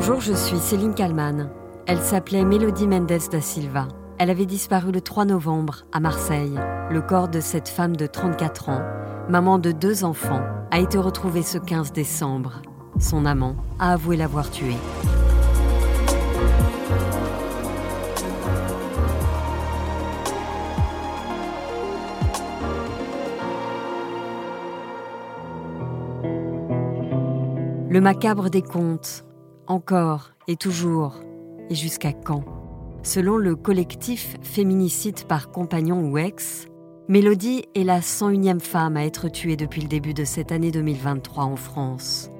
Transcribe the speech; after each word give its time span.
Bonjour, 0.00 0.22
je 0.22 0.32
suis 0.32 0.56
Céline 0.56 0.94
Kalman. 0.94 1.50
Elle 1.86 1.98
s'appelait 1.98 2.42
Mélodie 2.42 2.88
Mendes 2.88 3.28
da 3.30 3.40
Silva. 3.42 3.86
Elle 4.16 4.30
avait 4.30 4.46
disparu 4.46 4.92
le 4.92 5.02
3 5.02 5.26
novembre 5.26 5.84
à 5.92 6.00
Marseille. 6.00 6.58
Le 6.90 7.02
corps 7.02 7.28
de 7.28 7.38
cette 7.38 7.68
femme 7.68 7.94
de 7.94 8.06
34 8.06 8.70
ans, 8.70 8.82
maman 9.28 9.58
de 9.58 9.72
deux 9.72 10.02
enfants, 10.04 10.40
a 10.70 10.78
été 10.78 10.96
retrouvé 10.96 11.42
ce 11.42 11.58
15 11.58 11.92
décembre. 11.92 12.62
Son 12.98 13.26
amant 13.26 13.56
a 13.78 13.92
avoué 13.92 14.16
l'avoir 14.16 14.50
tuée. 14.50 14.78
Le 27.90 28.00
macabre 28.00 28.48
des 28.48 28.62
contes, 28.62 29.26
encore 29.70 30.32
et 30.48 30.56
toujours, 30.56 31.20
et 31.70 31.74
jusqu'à 31.74 32.12
quand? 32.12 32.44
Selon 33.02 33.36
le 33.36 33.56
collectif 33.56 34.36
Féminicide 34.42 35.24
par 35.24 35.50
compagnon 35.50 36.02
ou 36.02 36.18
ex, 36.18 36.66
Mélodie 37.08 37.64
est 37.74 37.84
la 37.84 38.00
101e 38.00 38.60
femme 38.60 38.96
à 38.96 39.04
être 39.04 39.28
tuée 39.28 39.56
depuis 39.56 39.80
le 39.80 39.88
début 39.88 40.12
de 40.12 40.24
cette 40.24 40.52
année 40.52 40.70
2023 40.70 41.44
en 41.44 41.56
France. 41.56 42.30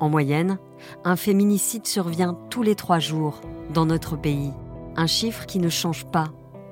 En 0.00 0.08
moyenne, 0.08 0.58
un 1.04 1.16
féminicide 1.16 1.86
survient 1.86 2.38
tous 2.50 2.62
les 2.62 2.74
trois 2.74 2.98
jours 2.98 3.40
dans 3.72 3.86
notre 3.86 4.16
pays, 4.16 4.52
un 4.96 5.06
chiffre 5.06 5.46
qui 5.46 5.58
ne 5.58 5.68
change 5.68 6.04
pas 6.06 6.28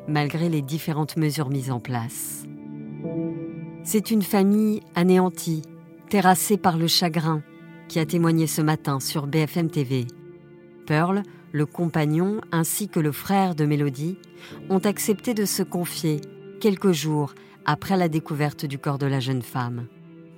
malgré 0.09 0.49
les 0.49 0.63
différentes 0.63 1.17
mesures 1.17 1.51
mises 1.51 1.71
en 1.71 1.81
place. 1.81 2.45
C'est 3.85 4.11
une 4.11 4.23
famille 4.23 4.81
anéantie, 4.95 5.63
terrassée 6.09 6.57
par 6.57 6.79
le 6.79 6.87
chagrin, 6.87 7.43
qui 7.89 7.99
a 7.99 8.07
témoigné 8.07 8.47
ce 8.47 8.63
matin 8.63 9.01
sur 9.01 9.27
BFM 9.27 9.71
TV. 9.71 10.07
Pearl, 10.87 11.23
le 11.53 11.67
compagnon 11.67 12.41
ainsi 12.53 12.89
que 12.89 13.01
le 13.01 13.13
frère 13.13 13.55
de 13.55 13.65
Mélodie 13.65 14.17
ont 14.71 14.79
accepté 14.79 15.35
de 15.35 15.45
se 15.45 15.63
confier 15.63 16.21
quelques 16.61 16.93
jours 16.93 17.35
après 17.65 17.97
la 17.97 18.09
découverte 18.09 18.65
du 18.65 18.79
corps 18.79 18.99
de 18.99 19.07
la 19.07 19.21
jeune 19.21 19.43
femme. 19.43 19.87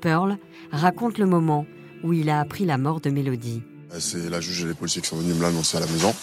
Pearl 0.00 0.38
raconte 0.72 1.18
le 1.18 1.26
moment 1.26 1.66
où 2.02 2.12
il 2.12 2.30
a 2.30 2.40
appris 2.40 2.64
la 2.64 2.78
mort 2.78 3.00
de 3.00 3.10
Mélodie. 3.10 3.62
C'est 3.98 4.30
la 4.30 4.40
juge 4.40 4.64
et 4.64 4.68
les 4.68 4.74
policiers 4.74 5.02
qui 5.02 5.08
sont 5.08 5.16
venus 5.16 5.36
me 5.36 5.42
l'annoncer 5.42 5.76
à 5.76 5.80
la 5.80 5.86
maison. 5.86 6.14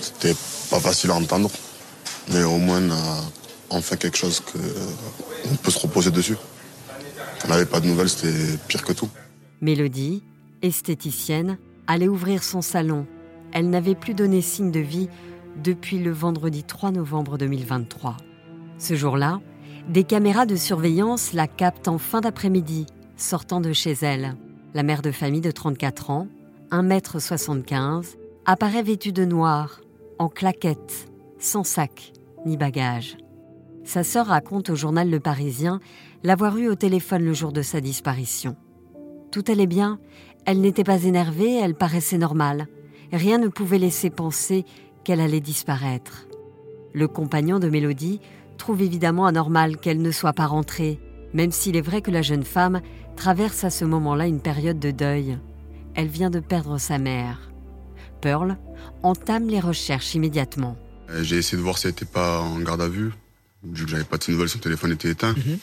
C'était 0.00 0.34
pas 0.70 0.80
facile 0.80 1.10
à 1.10 1.14
entendre, 1.14 1.50
mais 2.32 2.42
au 2.44 2.58
moins 2.58 2.82
on 2.82 2.90
a 2.90 3.24
enfin 3.70 3.96
quelque 3.96 4.16
chose 4.16 4.40
qu'on 4.40 5.56
peut 5.56 5.70
se 5.70 5.78
reposer 5.78 6.10
dessus. 6.10 6.36
On 7.44 7.48
n'avait 7.48 7.66
pas 7.66 7.80
de 7.80 7.86
nouvelles, 7.86 8.08
c'était 8.08 8.56
pire 8.66 8.82
que 8.84 8.92
tout. 8.92 9.08
Mélodie, 9.60 10.22
esthéticienne, 10.62 11.58
allait 11.86 12.08
ouvrir 12.08 12.42
son 12.42 12.62
salon. 12.62 13.06
Elle 13.52 13.70
n'avait 13.70 13.94
plus 13.94 14.14
donné 14.14 14.40
signe 14.40 14.70
de 14.70 14.80
vie 14.80 15.08
depuis 15.62 15.98
le 15.98 16.10
vendredi 16.10 16.64
3 16.64 16.92
novembre 16.92 17.38
2023. 17.38 18.16
Ce 18.78 18.94
jour-là, 18.94 19.40
des 19.88 20.04
caméras 20.04 20.46
de 20.46 20.56
surveillance 20.56 21.32
la 21.32 21.46
captent 21.46 21.88
en 21.88 21.98
fin 21.98 22.20
d'après-midi, 22.20 22.86
sortant 23.16 23.60
de 23.60 23.72
chez 23.72 23.92
elle. 24.02 24.36
La 24.74 24.82
mère 24.82 25.02
de 25.02 25.10
famille 25.10 25.40
de 25.40 25.50
34 25.50 26.10
ans, 26.10 26.28
1m75, 26.70 28.16
apparaît 28.44 28.82
vêtue 28.82 29.12
de 29.12 29.24
noir, 29.24 29.80
en 30.18 30.28
claquette, 30.28 31.10
sans 31.38 31.64
sac 31.64 32.12
ni 32.46 32.56
bagage. 32.56 33.16
Sa 33.84 34.04
sœur 34.04 34.26
raconte 34.26 34.70
au 34.70 34.74
journal 34.74 35.08
Le 35.08 35.20
Parisien 35.20 35.80
l'avoir 36.22 36.56
eu 36.58 36.68
au 36.68 36.74
téléphone 36.74 37.24
le 37.24 37.32
jour 37.32 37.52
de 37.52 37.62
sa 37.62 37.80
disparition. 37.80 38.56
Tout 39.30 39.44
allait 39.48 39.66
bien, 39.66 39.98
elle 40.44 40.60
n'était 40.60 40.84
pas 40.84 41.04
énervée, 41.04 41.54
elle 41.54 41.74
paraissait 41.74 42.18
normale. 42.18 42.66
Rien 43.12 43.38
ne 43.38 43.48
pouvait 43.48 43.78
laisser 43.78 44.10
penser 44.10 44.64
qu'elle 45.04 45.20
allait 45.20 45.40
disparaître. 45.40 46.26
Le 46.92 47.08
compagnon 47.08 47.58
de 47.58 47.68
Mélodie 47.68 48.20
trouve 48.58 48.82
évidemment 48.82 49.26
anormal 49.26 49.76
qu'elle 49.78 50.02
ne 50.02 50.10
soit 50.10 50.32
pas 50.32 50.46
rentrée, 50.46 50.98
même 51.32 51.52
s'il 51.52 51.76
est 51.76 51.80
vrai 51.82 52.02
que 52.02 52.10
la 52.10 52.22
jeune 52.22 52.44
femme 52.44 52.80
traverse 53.16 53.64
à 53.64 53.70
ce 53.70 53.84
moment-là 53.84 54.26
une 54.26 54.40
période 54.40 54.78
de 54.78 54.90
deuil. 54.90 55.38
Elle 55.94 56.08
vient 56.08 56.30
de 56.30 56.40
perdre 56.40 56.78
sa 56.78 56.98
mère. 56.98 57.50
Pearl 58.20 58.56
entame 59.02 59.48
les 59.48 59.60
recherches 59.60 60.14
immédiatement. 60.14 60.76
Euh, 61.10 61.22
J'ai 61.22 61.36
essayé 61.36 61.56
de 61.56 61.62
voir 61.62 61.78
si 61.78 61.86
elle 61.86 61.92
n'était 61.92 62.04
pas 62.04 62.40
en 62.40 62.58
garde 62.60 62.82
à 62.82 62.88
vue. 62.88 63.12
Vu 63.64 63.84
que 63.84 63.90
j'avais 63.90 64.04
pas 64.04 64.18
de 64.18 64.22
ses 64.24 64.32
nouvelles, 64.32 64.48
son 64.48 64.58
téléphone 64.58 64.92
était 64.92 65.10
éteint. 65.10 65.32
Mhm. 65.34 65.58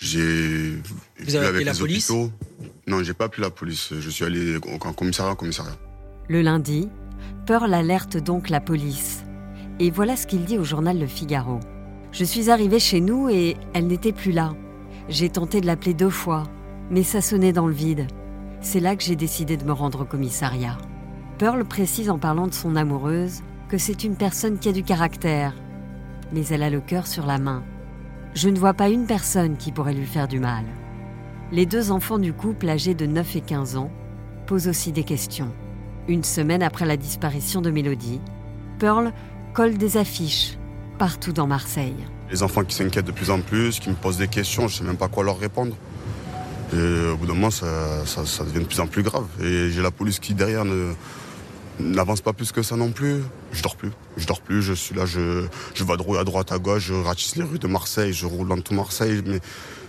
J'ai 0.00 0.76
Vous 1.20 1.34
avez 1.36 1.46
appelé 1.48 1.64
la 1.64 1.74
police? 1.74 2.10
hôpitaux. 2.10 2.32
Non, 2.86 3.02
j'ai 3.02 3.14
pas 3.14 3.24
appelé 3.26 3.42
la 3.42 3.50
police. 3.50 3.92
Je 3.98 4.10
suis 4.10 4.24
allé 4.24 4.56
au 4.56 4.60
en 4.86 4.92
commissariat, 4.92 5.32
en 5.32 5.36
commissariat. 5.36 5.76
Le 6.30 6.42
lundi, 6.42 6.90
Pearl 7.46 7.72
alerte 7.72 8.18
donc 8.18 8.50
la 8.50 8.60
police. 8.60 9.24
Et 9.80 9.90
voilà 9.90 10.14
ce 10.14 10.26
qu'il 10.26 10.44
dit 10.44 10.58
au 10.58 10.64
journal 10.64 10.98
Le 10.98 11.06
Figaro. 11.06 11.58
Je 12.12 12.22
suis 12.22 12.50
arrivée 12.50 12.80
chez 12.80 13.00
nous 13.00 13.30
et 13.30 13.56
elle 13.72 13.86
n'était 13.86 14.12
plus 14.12 14.32
là. 14.32 14.52
J'ai 15.08 15.30
tenté 15.30 15.62
de 15.62 15.66
l'appeler 15.66 15.94
deux 15.94 16.10
fois, 16.10 16.42
mais 16.90 17.02
ça 17.02 17.22
sonnait 17.22 17.54
dans 17.54 17.66
le 17.66 17.72
vide. 17.72 18.08
C'est 18.60 18.80
là 18.80 18.94
que 18.94 19.02
j'ai 19.02 19.16
décidé 19.16 19.56
de 19.56 19.64
me 19.64 19.72
rendre 19.72 20.02
au 20.02 20.04
commissariat. 20.04 20.76
Pearl 21.38 21.64
précise 21.64 22.10
en 22.10 22.18
parlant 22.18 22.46
de 22.46 22.52
son 22.52 22.76
amoureuse 22.76 23.40
que 23.70 23.78
c'est 23.78 24.04
une 24.04 24.16
personne 24.16 24.58
qui 24.58 24.68
a 24.68 24.72
du 24.72 24.82
caractère, 24.82 25.54
mais 26.34 26.44
elle 26.48 26.62
a 26.62 26.68
le 26.68 26.82
cœur 26.82 27.06
sur 27.06 27.24
la 27.24 27.38
main. 27.38 27.62
Je 28.34 28.50
ne 28.50 28.58
vois 28.58 28.74
pas 28.74 28.90
une 28.90 29.06
personne 29.06 29.56
qui 29.56 29.72
pourrait 29.72 29.94
lui 29.94 30.04
faire 30.04 30.28
du 30.28 30.40
mal. 30.40 30.64
Les 31.52 31.64
deux 31.64 31.90
enfants 31.90 32.18
du 32.18 32.34
couple 32.34 32.68
âgés 32.68 32.94
de 32.94 33.06
9 33.06 33.36
et 33.36 33.40
15 33.40 33.78
ans 33.78 33.90
posent 34.46 34.68
aussi 34.68 34.92
des 34.92 35.04
questions. 35.04 35.54
Une 36.08 36.24
semaine 36.24 36.62
après 36.62 36.86
la 36.86 36.96
disparition 36.96 37.60
de 37.60 37.70
Mélodie, 37.70 38.20
Pearl 38.78 39.12
colle 39.54 39.76
des 39.76 39.96
affiches 39.96 40.56
partout 40.98 41.32
dans 41.32 41.46
Marseille. 41.46 41.94
Les 42.30 42.42
enfants 42.42 42.64
qui 42.64 42.74
s'inquiètent 42.74 43.06
de 43.06 43.12
plus 43.12 43.30
en 43.30 43.40
plus, 43.40 43.78
qui 43.78 43.90
me 43.90 43.94
posent 43.94 44.16
des 44.18 44.28
questions, 44.28 44.68
je 44.68 44.78
sais 44.78 44.84
même 44.84 44.96
pas 44.96 45.08
quoi 45.08 45.24
leur 45.24 45.38
répondre. 45.38 45.76
Et 46.74 47.08
au 47.12 47.16
bout 47.16 47.26
d'un 47.26 47.34
moment, 47.34 47.50
ça, 47.50 48.04
ça- 48.06 48.26
ça 48.26 48.44
devient 48.44 48.60
de 48.60 48.64
plus 48.64 48.80
en 48.80 48.86
plus 48.86 49.02
grave. 49.02 49.26
Et 49.42 49.70
j'ai 49.70 49.80
la 49.82 49.90
police 49.90 50.18
qui 50.18 50.34
derrière 50.34 50.64
ne 50.64 50.92
n'avance 51.80 52.20
pas 52.20 52.32
plus 52.32 52.52
que 52.52 52.62
ça 52.62 52.76
non 52.76 52.90
plus. 52.90 53.22
Je 53.52 53.62
dors 53.62 53.76
plus. 53.76 53.90
Je 54.16 54.26
dors 54.26 54.40
plus. 54.40 54.62
Je 54.62 54.72
suis 54.74 54.94
là, 54.94 55.06
je, 55.06 55.46
je 55.74 55.84
vadrouille 55.84 56.18
à 56.18 56.24
droite, 56.24 56.52
à 56.52 56.58
gauche, 56.58 56.84
je 56.86 56.94
ratisse 56.94 57.36
les 57.36 57.44
rues 57.44 57.58
de 57.58 57.68
Marseille, 57.68 58.12
je 58.12 58.26
roule 58.26 58.48
dans 58.48 58.58
tout 58.60 58.74
Marseille, 58.74 59.22
mais 59.26 59.40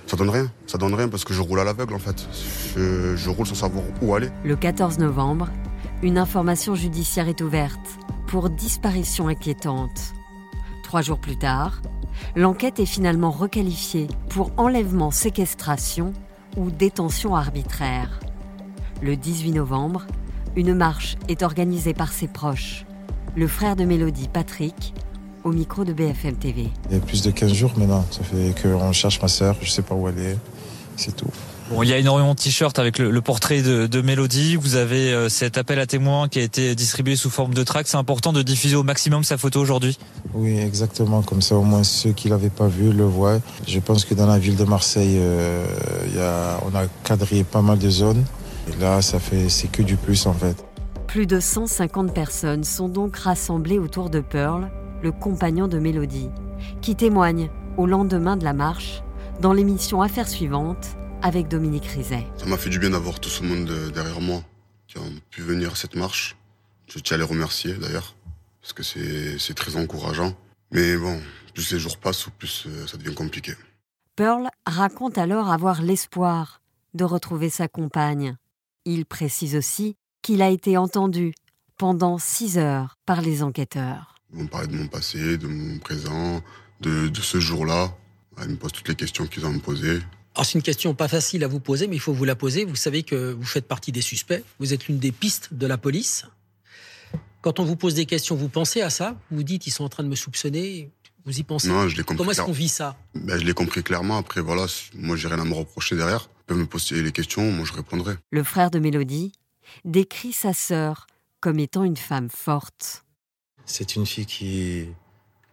ça 0.08 0.16
donne 0.16 0.30
rien. 0.30 0.50
Ça 0.68 0.78
donne 0.78 0.94
rien 0.94 1.10
parce 1.10 1.26
que 1.26 1.34
je 1.34 1.42
roule 1.42 1.60
à 1.60 1.64
l'aveugle 1.66 1.94
en 1.96 2.00
fait. 2.00 2.28
Je, 2.78 3.16
je 3.18 3.30
roule 3.30 3.48
sans 3.48 3.56
savoir 3.56 3.84
où 4.02 4.16
aller. 4.16 4.30
Le 4.46 4.56
14 4.56 5.00
novembre, 5.00 5.50
une 6.02 6.18
information 6.18 6.76
judiciaire 6.76 7.28
est 7.28 7.42
ouverte 7.42 8.00
pour 8.28 8.50
disparition 8.50 9.28
inquiétante. 9.28 10.14
Trois 10.84 11.02
jours 11.02 11.20
plus 11.20 11.38
tard, 11.38 11.82
l'enquête 12.36 12.80
est 12.80 12.86
finalement 12.86 13.32
requalifiée 13.32 14.08
pour 14.30 14.52
enlèvement, 14.58 15.12
séquestration 15.12 16.14
ou 16.58 16.72
détention 16.72 17.36
arbitraire. 17.36 18.20
Le 19.02 19.16
18 19.16 19.52
novembre, 19.52 20.08
une 20.56 20.74
marche 20.74 21.18
est 21.28 21.44
organisée 21.44 21.94
par 21.94 22.12
ses 22.12 22.28
proches. 22.28 22.86
Le 23.36 23.48
frère 23.48 23.76
de 23.76 23.84
Mélodie, 23.84 24.30
Patrick, 24.32 24.94
au 25.44 25.52
micro 25.52 25.84
de 25.84 25.94
BFM 25.94 26.36
TV. 26.36 26.70
Il 26.90 26.96
y 26.96 27.00
a 27.00 27.02
plus 27.02 27.24
de 27.24 27.32
15 27.32 27.54
jours 27.54 27.72
maintenant. 27.78 28.06
Ça 28.12 28.24
fait 28.24 28.54
qu'on 28.62 28.92
cherche 28.92 29.22
ma 29.22 29.28
sœur, 29.28 29.56
je 29.62 29.70
sais 29.70 29.82
pas 29.82 29.96
où 29.96 30.08
elle 30.08 30.20
est. 30.20 30.38
C'est 30.96 31.16
tout. 31.16 31.32
Bon, 31.70 31.84
il 31.84 31.90
y 31.90 31.94
a 31.94 31.98
énormément 31.98 32.34
de 32.34 32.40
t-shirts 32.40 32.80
avec 32.80 32.98
le, 32.98 33.12
le 33.12 33.22
portrait 33.22 33.62
de, 33.62 33.86
de 33.86 34.02
Mélodie. 34.02 34.56
Vous 34.56 34.76
avez 34.76 35.14
euh, 35.14 35.30
cet 35.30 35.56
appel 35.56 35.80
à 35.80 35.86
témoins 35.86 36.28
qui 36.28 36.40
a 36.40 36.42
été 36.42 36.74
distribué 36.74 37.16
sous 37.16 37.30
forme 37.30 37.54
de 37.54 37.64
tract. 37.64 37.88
C'est 37.88 37.98
important 37.98 38.34
de 38.34 38.42
diffuser 38.42 38.76
au 38.76 38.82
maximum 38.82 39.24
sa 39.24 39.38
photo 39.38 39.60
aujourd'hui. 39.60 40.00
Oui, 40.34 40.58
exactement. 40.58 41.22
Comme 41.22 41.44
ça, 41.44 41.56
au 41.56 41.62
moins 41.62 41.84
ceux 41.84 42.12
qui 42.12 42.28
l'avaient 42.28 42.50
pas 42.50 42.68
vu 42.68 42.92
le 42.92 43.04
voient. 43.04 43.40
Je 43.68 43.80
pense 43.80 44.04
que 44.04 44.16
dans 44.16 44.26
la 44.26 44.40
ville 44.40 44.56
de 44.56 44.64
Marseille, 44.64 45.18
euh, 45.20 45.64
il 46.08 46.16
y 46.16 46.20
a, 46.20 46.60
on 46.66 46.76
a 46.76 46.88
quadrillé 47.04 47.44
pas 47.44 47.62
mal 47.62 47.78
de 47.78 47.90
zones. 47.90 48.26
Et 48.68 48.82
là, 48.82 49.04
ça 49.04 49.20
fait, 49.20 49.48
c'est 49.48 49.72
que 49.72 49.84
du 49.84 49.96
plus 49.96 50.26
en 50.26 50.34
fait. 50.34 50.58
Plus 51.06 51.28
de 51.28 51.40
150 51.40 52.16
personnes 52.16 52.64
sont 52.64 52.90
donc 52.90 53.16
rassemblées 53.16 53.78
autour 53.78 54.10
de 54.10 54.22
Pearl, 54.22 54.72
le 55.04 55.12
compagnon 55.12 55.68
de 55.68 55.78
Mélodie, 55.78 56.30
qui 56.82 56.96
témoigne 56.96 57.52
au 57.78 57.86
lendemain 57.86 58.38
de 58.38 58.44
la 58.44 58.54
marche 58.54 59.04
dans 59.40 59.54
l'émission 59.54 60.02
Affaires 60.02 60.28
suivantes 60.28 60.98
avec 61.22 61.48
Dominique 61.48 61.86
Rizet. 61.86 62.26
Ça 62.38 62.46
m'a 62.46 62.58
fait 62.58 62.70
du 62.70 62.80
bien 62.80 62.92
d'avoir 62.92 63.20
tout 63.20 63.30
ce 63.30 63.44
monde 63.44 63.70
euh, 63.70 63.92
derrière 63.92 64.22
moi 64.22 64.44
qui 64.88 64.98
ont 64.98 65.14
pu 65.30 65.42
venir 65.42 65.74
à 65.74 65.76
cette 65.76 65.96
marche. 65.96 66.36
Je 66.88 67.00
tiens 67.00 67.16
à 67.16 67.18
les 67.18 67.24
remercier 67.24 67.74
d'ailleurs, 67.74 68.16
parce 68.62 68.74
que 68.74 68.84
c'est 68.84 69.54
très 69.54 69.76
encourageant. 69.76 70.36
Mais 70.72 70.98
bon, 70.98 71.22
plus 71.54 71.72
les 71.72 71.80
jours 71.80 71.98
passent, 71.98 72.28
plus 72.38 72.66
euh, 72.68 72.88
ça 72.88 72.98
devient 72.98 73.14
compliqué. 73.14 73.54
Pearl 74.16 74.50
raconte 74.66 75.18
alors 75.18 75.50
avoir 75.50 75.82
l'espoir 75.82 76.62
de 76.94 77.04
retrouver 77.04 77.50
sa 77.50 77.68
compagne. 77.68 78.36
Il 78.86 79.06
précise 79.06 79.56
aussi 79.56 79.96
qu'il 80.22 80.42
a 80.42 80.50
été 80.50 80.78
entendu 80.78 81.34
pendant 81.78 82.18
six 82.18 82.58
heures 82.58 82.98
par 83.06 83.22
les 83.22 83.44
enquêteurs. 83.44 84.16
Ils 84.34 84.40
vont 84.40 84.48
parler 84.48 84.68
de 84.68 84.76
mon 84.76 84.88
passé, 84.88 85.38
de 85.38 85.48
mon 85.48 85.80
présent, 85.80 86.42
de, 86.82 87.08
de 87.08 87.22
ce 87.22 87.40
jour-là. 87.40 87.96
Ils 88.42 88.50
me 88.50 88.56
posent 88.56 88.72
toutes 88.72 88.88
les 88.88 88.96
questions 88.96 89.28
qu'ils 89.28 89.46
ont 89.46 89.50
à 89.50 89.54
me 89.54 89.60
poser. 89.60 90.00
Alors 90.40 90.46
c'est 90.46 90.58
une 90.58 90.64
question 90.64 90.94
pas 90.96 91.10
facile 91.10 91.44
à 91.44 91.50
vous 91.50 91.60
poser, 91.60 91.88
mais 91.88 91.98
il 91.98 92.00
faut 92.00 92.14
vous 92.14 92.24
la 92.24 92.34
poser. 92.34 92.64
Vous 92.64 92.78
savez 92.78 93.04
que 93.04 93.34
vous 93.34 93.44
faites 93.44 93.68
partie 93.68 93.92
des 93.92 94.00
suspects. 94.00 94.42
Vous 94.60 94.74
êtes 94.74 94.88
l'une 94.88 94.98
des 94.98 95.12
pistes 95.12 95.54
de 95.54 95.68
la 95.68 95.78
police. 95.78 96.28
Quand 97.42 97.60
on 97.60 97.66
vous 97.66 97.76
pose 97.76 97.94
des 97.94 98.06
questions, 98.06 98.38
vous 98.38 98.48
pensez 98.48 98.80
à 98.80 98.90
ça 98.90 99.18
Vous 99.32 99.38
vous 99.40 99.44
dites, 99.44 99.68
ils 99.68 99.72
sont 99.72 99.84
en 99.84 99.90
train 99.90 100.02
de 100.04 100.08
me 100.08 100.16
soupçonner 100.16 100.92
vous 101.26 101.38
y 101.38 101.44
pensez 101.44 101.68
Non, 101.68 101.90
je 101.90 101.98
l'ai 101.98 102.04
compris. 102.04 102.20
Comment 102.20 102.32
est-ce 102.32 102.42
qu'on 102.42 102.54
vit 102.54 102.70
ça? 102.70 102.96
Ben, 103.16 103.38
Je 103.38 103.44
l'ai 103.44 103.54
compris 103.54 103.84
clairement. 103.84 104.18
Après, 104.18 104.40
voilà, 104.40 104.66
moi, 104.94 105.18
j'ai 105.18 105.28
rien 105.28 105.40
à 105.40 105.44
me 105.44 105.54
reprocher 105.54 105.98
derrière. 105.98 106.30
Ils 106.40 106.46
peuvent 106.46 106.58
me 106.58 106.66
poser 106.66 107.04
les 107.04 107.12
questions, 107.12 107.52
moi, 107.52 107.66
je 107.66 107.74
répondrai. 107.74 108.16
Le 108.32 108.42
frère 108.42 108.72
de 108.72 108.80
Mélodie 108.80 109.34
décrit 109.84 110.32
sa 110.32 110.54
sœur 110.54 111.08
comme 111.42 111.60
étant 111.60 111.84
une 111.84 111.98
femme 111.98 112.30
forte. 112.30 113.04
C'est 113.66 113.98
une 113.98 114.06
fille 114.06 114.26
qui 114.26 114.86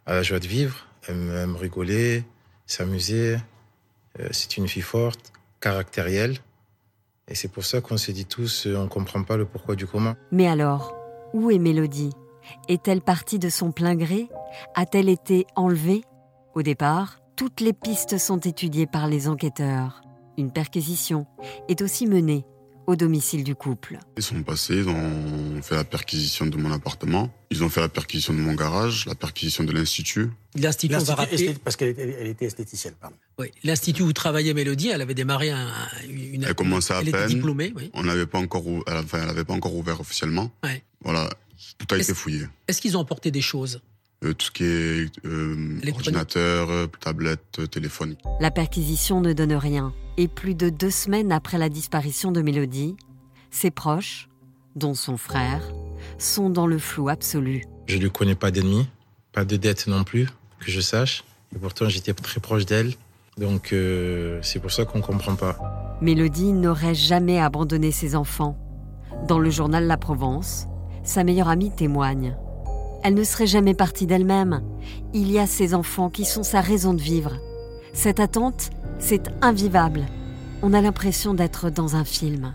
a 0.06 0.14
la 0.14 0.22
joie 0.22 0.38
de 0.38 0.46
vivre, 0.46 0.86
elle 1.08 1.16
aime 1.16 1.56
rigoler, 1.56 2.22
s'amuser. 2.66 3.38
Euh, 4.20 4.28
c'est 4.30 4.56
une 4.56 4.68
fille 4.68 4.82
forte, 4.82 5.32
caractérielle. 5.60 6.38
Et 7.28 7.34
c'est 7.34 7.48
pour 7.48 7.64
ça 7.64 7.80
qu'on 7.80 7.96
se 7.96 8.12
dit 8.12 8.26
tous, 8.26 8.66
euh, 8.66 8.76
on 8.76 8.84
ne 8.84 8.88
comprend 8.88 9.22
pas 9.22 9.36
le 9.36 9.44
pourquoi 9.44 9.74
du 9.76 9.86
comment. 9.86 10.14
Mais 10.30 10.46
alors, 10.46 10.94
où 11.32 11.50
est 11.50 11.58
Mélodie? 11.58 12.12
Est-elle 12.68 13.00
partie 13.00 13.38
de 13.38 13.48
son 13.48 13.72
plein 13.72 13.96
gré? 13.96 14.28
A-t-elle 14.74 15.08
été 15.08 15.46
enlevée? 15.56 16.02
Au 16.54 16.62
départ, 16.62 17.18
toutes 17.34 17.60
les 17.60 17.72
pistes 17.72 18.18
sont 18.18 18.38
étudiées 18.38 18.86
par 18.86 19.08
les 19.08 19.28
enquêteurs. 19.28 20.02
Une 20.38 20.52
perquisition 20.52 21.26
est 21.68 21.82
aussi 21.82 22.06
menée 22.06 22.46
au 22.86 22.96
domicile 22.96 23.44
du 23.44 23.54
couple. 23.54 23.98
Ils 24.16 24.22
sont 24.22 24.42
passés, 24.42 24.76
ils 24.76 24.88
ont 24.88 25.62
fait 25.62 25.74
la 25.74 25.84
perquisition 25.84 26.46
de 26.46 26.56
mon 26.56 26.70
appartement, 26.72 27.34
ils 27.50 27.64
ont 27.64 27.68
fait 27.68 27.80
la 27.80 27.88
perquisition 27.88 28.32
de 28.32 28.38
mon 28.38 28.54
garage, 28.54 29.06
la 29.06 29.14
perquisition 29.14 29.64
de 29.64 29.72
l'Institut. 29.72 30.30
L'Institut, 30.54 30.96
on 30.96 31.00
va 31.00 31.14
rappeler... 31.14 31.54
Parce 31.64 31.76
qu'elle 31.76 31.98
était, 31.98 32.46
esthéticienne, 32.46 32.94
pardon. 33.00 33.16
Oui, 33.38 33.48
l'Institut 33.64 34.02
où 34.02 34.12
travaillait 34.12 34.54
Mélodie, 34.54 34.88
elle 34.88 35.02
avait 35.02 35.14
démarré 35.14 35.50
un, 35.50 35.68
une... 36.08 36.44
Elle 36.44 36.54
commençait 36.54 36.94
à 36.94 37.00
elle 37.00 37.10
peine. 37.10 37.24
Était 37.24 37.34
diplômée, 37.34 37.72
oui. 37.76 37.90
On 37.94 38.04
n'avait 38.04 38.26
pas 38.26 38.38
encore, 38.38 38.64
enfin, 38.86 39.18
elle 39.20 39.26
n'avait 39.26 39.44
pas 39.44 39.54
encore 39.54 39.74
ouvert 39.74 40.00
officiellement. 40.00 40.50
Ouais. 40.62 40.82
Voilà, 41.02 41.28
tout 41.78 41.94
a 41.94 41.98
été 41.98 42.14
fouillé. 42.14 42.46
Est-ce 42.68 42.80
qu'ils 42.80 42.96
ont 42.96 43.00
emporté 43.00 43.30
des 43.30 43.42
choses? 43.42 43.80
Tout 44.22 44.46
ce 44.46 44.50
qui 44.50 44.64
est 44.64 45.10
euh, 45.24 45.80
ordinateur, 45.92 46.70
euh, 46.70 46.86
tablette, 47.00 47.70
téléphone. 47.70 48.16
La 48.40 48.50
perquisition 48.50 49.20
ne 49.20 49.32
donne 49.32 49.52
rien. 49.52 49.92
Et 50.16 50.28
plus 50.28 50.54
de 50.54 50.70
deux 50.70 50.90
semaines 50.90 51.32
après 51.32 51.58
la 51.58 51.68
disparition 51.68 52.32
de 52.32 52.40
Mélodie, 52.40 52.96
ses 53.50 53.70
proches, 53.70 54.28
dont 54.74 54.94
son 54.94 55.16
frère, 55.16 55.62
sont 56.18 56.50
dans 56.50 56.66
le 56.66 56.78
flou 56.78 57.08
absolu. 57.08 57.64
Je 57.86 57.96
ne 57.96 58.02
lui 58.02 58.10
connais 58.10 58.34
pas 58.34 58.50
d'ennemis, 58.50 58.88
pas 59.32 59.44
de 59.44 59.56
dette 59.56 59.86
non 59.86 60.04
plus, 60.04 60.26
que 60.60 60.70
je 60.70 60.80
sache. 60.80 61.24
Et 61.54 61.58
pourtant, 61.58 61.88
j'étais 61.88 62.14
très 62.14 62.40
proche 62.40 62.64
d'elle. 62.66 62.94
Donc, 63.38 63.74
c'est 64.42 64.60
pour 64.60 64.72
ça 64.72 64.86
qu'on 64.86 64.98
ne 64.98 65.02
comprend 65.02 65.36
pas. 65.36 65.98
Mélodie 66.00 66.52
n'aurait 66.52 66.94
jamais 66.94 67.38
abandonné 67.38 67.92
ses 67.92 68.16
enfants. 68.16 68.58
Dans 69.28 69.38
le 69.38 69.50
journal 69.50 69.86
La 69.86 69.98
Provence, 69.98 70.66
sa 71.04 71.22
meilleure 71.22 71.48
amie 71.48 71.70
témoigne. 71.70 72.36
Elle 73.06 73.14
ne 73.14 73.22
serait 73.22 73.46
jamais 73.46 73.74
partie 73.74 74.08
d'elle-même. 74.08 74.62
Il 75.14 75.30
y 75.30 75.38
a 75.38 75.46
ses 75.46 75.74
enfants 75.74 76.10
qui 76.10 76.24
sont 76.24 76.42
sa 76.42 76.60
raison 76.60 76.92
de 76.92 77.00
vivre. 77.00 77.36
Cette 77.92 78.18
attente, 78.18 78.70
c'est 78.98 79.30
invivable. 79.42 80.06
On 80.60 80.72
a 80.72 80.80
l'impression 80.80 81.32
d'être 81.32 81.70
dans 81.70 81.94
un 81.94 82.02
film. 82.02 82.52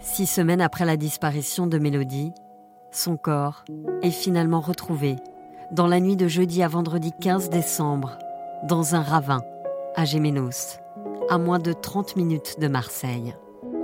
Six 0.00 0.26
semaines 0.26 0.60
après 0.60 0.84
la 0.84 0.96
disparition 0.96 1.68
de 1.68 1.78
Mélodie, 1.78 2.32
son 2.90 3.16
corps 3.16 3.64
est 4.02 4.10
finalement 4.10 4.60
retrouvé 4.60 5.14
dans 5.70 5.86
la 5.86 6.00
nuit 6.00 6.16
de 6.16 6.26
jeudi 6.26 6.64
à 6.64 6.66
vendredi 6.66 7.12
15 7.20 7.50
décembre, 7.50 8.18
dans 8.64 8.96
un 8.96 9.02
ravin 9.02 9.42
à 9.94 10.04
Gémenos, 10.04 10.80
à 11.30 11.38
moins 11.38 11.60
de 11.60 11.72
30 11.72 12.16
minutes 12.16 12.56
de 12.58 12.66
Marseille. 12.66 13.36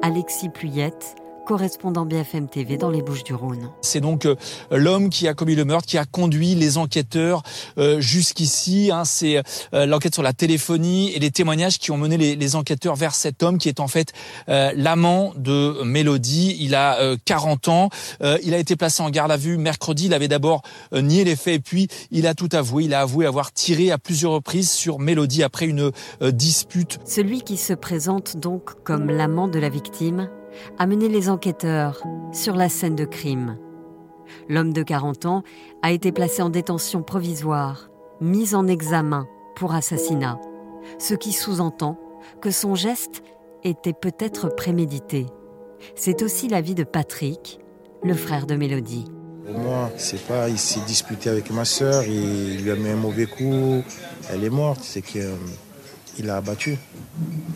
Alexis 0.02 0.48
Pluyette 0.48 1.14
correspondant 1.44 2.06
BFM 2.06 2.49
TV 2.49 2.76
dans 2.76 2.91
les 2.91 3.02
Bouches-du-Rhône. 3.02 3.70
C'est 3.82 4.00
donc 4.00 4.26
euh, 4.26 4.35
l'homme 4.70 5.11
qui 5.11 5.29
a 5.29 5.35
commis 5.35 5.55
le 5.55 5.64
meurtre, 5.64 5.87
qui 5.87 5.99
a 5.99 6.05
conduit 6.05 6.55
les 6.55 6.79
enquêteurs 6.79 7.43
euh, 7.79 8.00
jusqu'ici. 8.00 8.91
Hein. 8.93 9.05
c'est 9.05 9.43
euh, 9.75 9.87
l'enquête 9.87 10.14
sur 10.14 10.23
la 10.23 10.32
téléphonie 10.32 11.12
et 11.12 11.19
les 11.19 11.31
témoignages 11.31 11.79
qui 11.79 11.91
ont 11.91 11.96
mené 11.96 12.17
les, 12.17 12.56
enquêteurs 12.56 12.94
vers 12.94 13.14
cet 13.14 13.43
homme 13.43 13.58
qui 13.58 13.69
est 13.69 13.81
en 13.81 13.88
fait 13.88 14.12
l'amant 14.46 15.32
de 15.37 15.82
Mélodie. 15.82 16.56
Il 16.61 16.75
a 16.75 17.17
40 17.25 17.69
ans. 17.69 17.88
il 18.43 18.55
a 18.55 18.58
été 18.58 18.76
placé 18.76 19.02
en 19.02 19.11
garde 19.11 19.32
à 19.32 19.37
vue 19.37 19.56
mercredi. 19.56 20.06
Il 20.06 20.14
avait 20.14 20.29
d'abord 20.29 20.62
nié 20.93 21.25
les 21.25 21.35
faits 21.35 21.55
et 21.55 21.58
puis 21.58 21.88
il 22.12 22.26
a 22.26 22.35
tout 22.35 22.49
avoué. 22.52 22.85
Il 22.85 22.94
a 22.94 23.00
avoué 23.00 23.26
avoir 23.26 23.52
tiré 23.52 23.91
à 23.91 23.99
plusieurs 23.99 24.32
reprises 24.32 24.70
sur 24.70 25.00
Mélodie 25.00 25.43
après 25.43 25.67
une 25.67 25.91
dispute. 26.20 26.99
Celui 27.05 27.43
qui 27.43 27.56
se 27.56 27.73
présente 27.73 28.37
donc 28.37 28.82
comme 28.85 29.11
l'amant 29.11 29.49
de 29.49 29.58
la 29.58 29.69
victime 29.69 30.29
a 30.79 30.87
mené 30.87 31.09
les 31.09 31.29
enquêteurs 31.29 32.03
sur 32.33 32.56
la 32.56 32.69
scène 32.69 32.97
de 32.97 33.05
crime. 33.05 33.59
L'homme 34.49 34.73
de 34.73 34.83
40 34.83 35.27
ans 35.27 35.43
a 35.83 35.93
été 35.93 36.12
placé 36.12 36.43
en 36.43 36.51
détention 36.51 37.03
provisoire, 37.03 37.91
mis 38.21 38.55
en 38.55 38.67
examen 38.67 39.27
pour 39.56 39.75
assassinat, 39.75 40.41
ce 40.99 41.15
qui 41.15 41.33
sous-entend 41.33 41.99
que 42.41 42.51
son 42.51 42.75
geste 42.75 43.23
était 43.62 43.93
peut-être 43.93 44.55
prémédité. 44.55 45.27
C'est 45.95 46.23
aussi 46.23 46.49
l'avis 46.49 46.75
de 46.75 46.85
Patrick, 46.85 47.61
le 48.03 48.15
frère 48.15 48.47
de 48.47 48.55
Mélodie. 48.55 49.06
Moi, 49.47 49.91
c'est 49.99 50.23
pas, 50.27 50.49
il 50.49 50.59
s'est 50.59 50.81
disputé 50.87 51.29
avec 51.29 51.51
ma 51.51 51.67
sœur, 51.67 52.05
il 52.05 52.62
lui 52.62 52.71
a 52.71 52.77
mis 52.77 52.89
un 52.89 52.97
mauvais 52.97 53.27
coup, 53.27 53.83
elle 54.31 54.43
est 54.43 54.51
morte, 54.51 54.81
c'est 54.83 55.03
qu'il 55.03 55.21
euh, 55.21 56.31
a 56.31 56.37
abattu. 56.37 56.79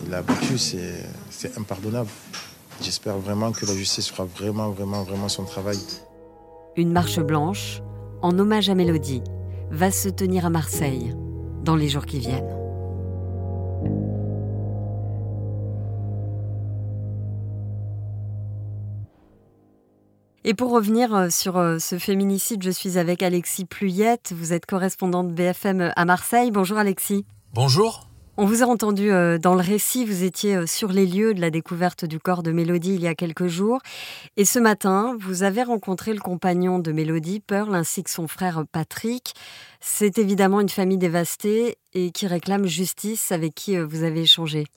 Il 0.05 0.13
a 0.13 0.19
abattu, 0.19 0.57
c'est 0.59 1.57
impardonnable. 1.57 2.09
J'espère 2.81 3.17
vraiment 3.17 3.51
que 3.51 3.65
la 3.65 3.73
justice 3.73 4.09
fera 4.09 4.25
vraiment, 4.25 4.69
vraiment, 4.69 5.03
vraiment 5.03 5.29
son 5.29 5.43
travail. 5.43 5.77
Une 6.77 6.91
marche 6.91 7.19
blanche, 7.19 7.81
en 8.21 8.37
hommage 8.39 8.69
à 8.69 8.75
Mélodie, 8.75 9.21
va 9.69 9.91
se 9.91 10.09
tenir 10.09 10.45
à 10.45 10.49
Marseille 10.49 11.15
dans 11.63 11.75
les 11.75 11.89
jours 11.89 12.05
qui 12.05 12.19
viennent. 12.19 12.55
Et 20.45 20.53
pour 20.55 20.71
revenir 20.71 21.13
euh, 21.13 21.29
sur 21.29 21.57
euh, 21.57 21.77
ce 21.79 21.99
féminicide, 21.99 22.63
je 22.63 22.71
suis 22.71 22.97
avec 22.97 23.21
Alexis 23.21 23.65
Pluyette. 23.65 24.33
Vous 24.35 24.53
êtes 24.53 24.65
correspondante 24.65 25.31
BFM 25.33 25.91
à 25.95 26.05
Marseille. 26.05 26.49
Bonjour 26.49 26.77
Alexis. 26.77 27.25
Bonjour. 27.53 28.08
On 28.41 28.45
vous 28.45 28.63
a 28.63 28.67
entendu 28.67 29.11
euh, 29.11 29.37
dans 29.37 29.53
le 29.53 29.59
récit, 29.59 30.05
vous 30.05 30.23
étiez 30.23 30.55
euh, 30.55 30.65
sur 30.65 30.93
les 30.93 31.05
lieux 31.05 31.33
de 31.33 31.41
la 31.41 31.49
découverte 31.49 32.05
du 32.05 32.21
corps 32.21 32.41
de 32.41 32.53
Mélodie 32.53 32.93
il 32.93 33.01
y 33.01 33.07
a 33.07 33.13
quelques 33.13 33.47
jours. 33.47 33.81
Et 34.37 34.45
ce 34.45 34.59
matin, 34.59 35.17
vous 35.19 35.43
avez 35.43 35.61
rencontré 35.61 36.13
le 36.13 36.21
compagnon 36.21 36.79
de 36.79 36.93
Mélodie, 36.93 37.41
Pearl, 37.41 37.75
ainsi 37.75 38.01
que 38.01 38.09
son 38.09 38.29
frère 38.29 38.63
Patrick. 38.71 39.33
C'est 39.81 40.17
évidemment 40.17 40.59
une 40.59 40.69
famille 40.69 40.97
dévastée 40.97 41.77
et 41.93 42.11
qui 42.11 42.27
réclame 42.27 42.65
justice 42.65 43.31
avec 43.31 43.55
qui 43.55 43.77
euh, 43.77 43.85
vous 43.85 44.03
avez 44.03 44.21
échangé. 44.21 44.67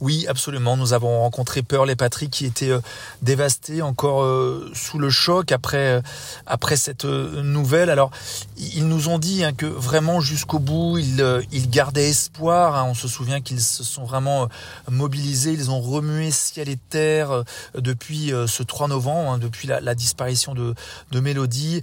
Oui, 0.00 0.26
absolument. 0.28 0.76
Nous 0.76 0.92
avons 0.92 1.20
rencontré 1.20 1.62
Pearl 1.62 1.90
et 1.90 1.96
Patrick 1.96 2.30
qui 2.30 2.44
étaient 2.44 2.70
euh, 2.70 2.80
dévastés, 3.22 3.80
encore 3.80 4.22
euh, 4.22 4.70
sous 4.74 4.98
le 4.98 5.08
choc 5.08 5.50
après 5.50 6.02
après 6.46 6.76
cette 6.76 7.06
nouvelle. 7.06 7.88
Alors, 7.88 8.10
ils 8.58 8.86
nous 8.86 9.08
ont 9.08 9.18
dit 9.18 9.44
hein, 9.44 9.52
que 9.52 9.66
vraiment 9.66 10.20
jusqu'au 10.20 10.58
bout, 10.58 10.98
ils, 10.98 11.24
ils 11.52 11.70
gardaient 11.70 12.10
espoir. 12.10 12.76
Hein. 12.76 12.92
Se 12.94 13.08
souvient 13.10 13.40
qu'ils 13.40 13.60
se 13.60 13.84
sont 13.84 14.04
vraiment 14.04 14.48
mobilisés. 14.90 15.52
Ils 15.52 15.70
ont 15.70 15.80
remué 15.80 16.30
ciel 16.30 16.68
et 16.68 16.76
terre 16.76 17.44
depuis 17.74 18.32
ce 18.46 18.62
3 18.62 18.88
novembre, 18.88 19.32
hein, 19.32 19.38
depuis 19.38 19.68
la, 19.68 19.94
disparition 19.94 20.54
de, 20.54 20.74
de 21.10 21.20
Mélodie, 21.20 21.82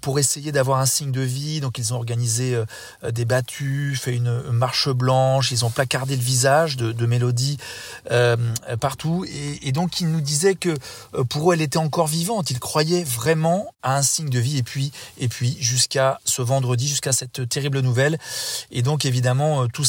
pour 0.00 0.18
essayer 0.18 0.52
d'avoir 0.52 0.78
un 0.78 0.86
signe 0.86 1.12
de 1.12 1.20
vie. 1.20 1.60
Donc, 1.60 1.78
ils 1.78 1.94
ont 1.94 1.96
organisé 1.96 2.60
des 3.10 3.24
battues, 3.24 3.96
fait 3.96 4.14
une 4.14 4.42
marche 4.52 4.88
blanche, 4.90 5.50
ils 5.50 5.64
ont 5.64 5.70
placardé 5.70 6.16
le 6.16 6.22
visage 6.22 6.76
de, 6.76 7.06
Mélodie 7.06 7.56
euh, 8.10 8.36
partout, 8.80 9.24
et, 9.62 9.72
donc 9.72 10.00
ils 10.00 10.10
nous 10.10 10.20
disaient 10.20 10.54
que 10.54 10.74
euh, 11.14 11.24
pour 11.24 11.50
eux 11.50 11.54
elle 11.54 11.62
était 11.62 11.78
encore 11.78 12.06
vivante, 12.06 12.50
ils 12.50 12.60
croyaient 12.60 13.04
vraiment 13.04 13.72
à 13.82 13.96
un 13.96 14.02
signe 14.02 14.28
de 14.28 14.38
vie, 14.38 14.58
et 14.58 14.62
puis 14.62 14.92
et 15.18 15.28
puis 15.28 15.56
jusqu'à 15.60 16.20
ce 16.24 16.42
vendredi, 16.42 16.86
jusqu'à 16.86 17.12
cette 17.12 17.48
terrible 17.48 17.80
nouvelle, 17.80 18.18
et 18.70 18.82
donc 18.82 19.04
évidemment 19.04 19.62
euh, 19.62 19.66
tout 19.72 19.84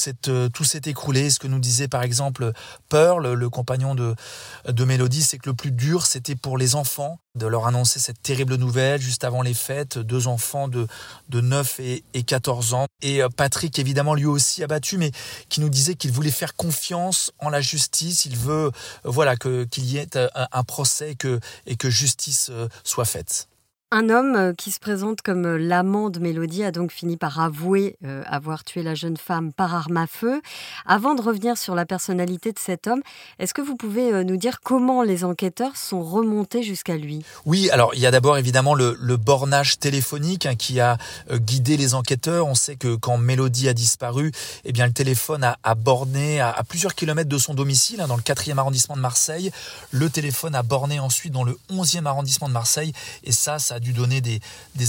tout 0.53 0.63
s'est 0.69 0.81
écroulé. 0.85 1.29
Ce 1.29 1.39
que 1.39 1.47
nous 1.47 1.59
disait 1.59 1.87
par 1.87 2.03
exemple 2.03 2.51
Pearl, 2.89 3.33
le 3.33 3.49
compagnon 3.49 3.95
de 3.95 4.15
de 4.67 4.83
Mélodie, 4.83 5.23
c'est 5.23 5.37
que 5.37 5.49
le 5.49 5.55
plus 5.55 5.71
dur 5.71 6.05
c'était 6.05 6.35
pour 6.35 6.57
les 6.57 6.75
enfants 6.75 7.19
de 7.35 7.47
leur 7.47 7.67
annoncer 7.67 7.99
cette 7.99 8.21
terrible 8.21 8.55
nouvelle 8.55 9.01
juste 9.01 9.23
avant 9.23 9.41
les 9.41 9.53
fêtes, 9.53 9.97
deux 9.97 10.27
enfants 10.27 10.67
de, 10.67 10.87
de 11.29 11.41
9 11.41 11.79
et, 11.79 12.03
et 12.13 12.23
14 12.23 12.73
ans. 12.73 12.85
Et 13.01 13.21
Patrick, 13.35 13.79
évidemment, 13.79 14.13
lui 14.13 14.25
aussi 14.25 14.63
abattu, 14.63 14.97
mais 14.97 15.11
qui 15.47 15.61
nous 15.61 15.69
disait 15.69 15.95
qu'il 15.95 16.11
voulait 16.11 16.31
faire 16.31 16.55
confiance 16.55 17.31
en 17.39 17.49
la 17.49 17.61
justice. 17.61 18.25
Il 18.25 18.35
veut, 18.35 18.71
euh, 18.71 18.71
voilà, 19.05 19.37
qu'il 19.37 19.85
y 19.85 19.97
ait 19.97 20.09
un 20.51 20.63
procès 20.63 21.15
et 21.65 21.75
que 21.75 21.89
justice 21.89 22.49
euh, 22.51 22.67
soit 22.83 23.05
faite. 23.05 23.47
Un 23.91 24.11
homme 24.11 24.35
euh, 24.35 24.53
qui 24.53 24.69
se 24.69 24.79
présente 24.79 25.23
comme 25.23 25.47
euh, 25.47 25.57
l'amant 25.57 26.11
de 26.11 26.19
Mélodie 26.19 26.63
a 26.63 26.69
donc 26.69 26.91
fini 26.91 27.17
par 27.17 27.39
avouer 27.39 27.97
euh, 28.05 28.21
avoir 28.27 28.63
tué 28.63 28.83
la 28.83 28.93
jeune 28.93 29.17
femme 29.17 29.51
par 29.51 29.73
arme 29.73 29.97
à 29.97 30.05
feu. 30.05 30.43
Avant 30.85 31.15
de 31.15 31.23
revenir 31.23 31.57
sur 31.57 31.73
la 31.73 31.87
personnalité 31.87 32.51
de 32.51 32.59
cet 32.59 32.85
homme, 32.85 33.01
est-ce 33.39 33.51
que 33.51 33.63
vous 33.63 33.75
pouvez 33.75 34.23
nous 34.23 34.37
dire 34.37 34.59
comment 34.61 35.01
les 35.01 35.23
enquêteurs 35.23 35.75
sont 35.75 36.03
remontés 36.03 36.61
jusqu'à 36.61 36.97
lui? 36.97 37.23
Oui, 37.47 37.71
alors 37.71 37.95
il 37.95 37.99
y 37.99 38.05
a 38.05 38.11
d'abord 38.11 38.37
évidemment 38.37 38.75
le, 38.75 38.93
bornage 39.17 39.79
téléphonique 39.79 40.45
hein, 40.45 40.55
qui 40.55 40.79
a 40.79 40.97
guidé 41.31 41.75
les 41.75 41.95
enquêteurs. 41.95 42.45
On 42.45 42.55
sait 42.55 42.75
que 42.75 42.95
quand 42.95 43.17
Mélodie 43.17 43.69
a 43.69 43.73
disparu, 43.73 44.31
eh 44.65 44.71
bien 44.71 44.85
le 44.85 44.93
téléphone 44.93 45.43
a, 45.43 45.75
borné 45.75 46.41
à, 46.41 46.61
plusieurs 46.67 46.93
kilomètres 46.93 47.29
de 47.29 47.37
son 47.39 47.55
domicile, 47.55 48.01
hein, 48.01 48.07
dans 48.07 48.17
le 48.17 48.21
4e 48.21 48.57
arrondissement 48.57 48.95
de 48.95 49.01
Marseille. 49.01 49.51
Le 49.89 50.09
téléphone 50.09 50.53
a 50.53 50.61
borné 50.61 50.99
ensuite 50.99 51.33
dans 51.33 51.43
le 51.43 51.57
11e 51.71 52.05
arrondissement 52.05 52.47
de 52.47 52.53
Marseille, 52.53 52.93
et 53.23 53.31
ça, 53.31 53.57
ça 53.57 53.78
dû 53.79 53.93
donner 53.93 54.21
des, 54.21 54.39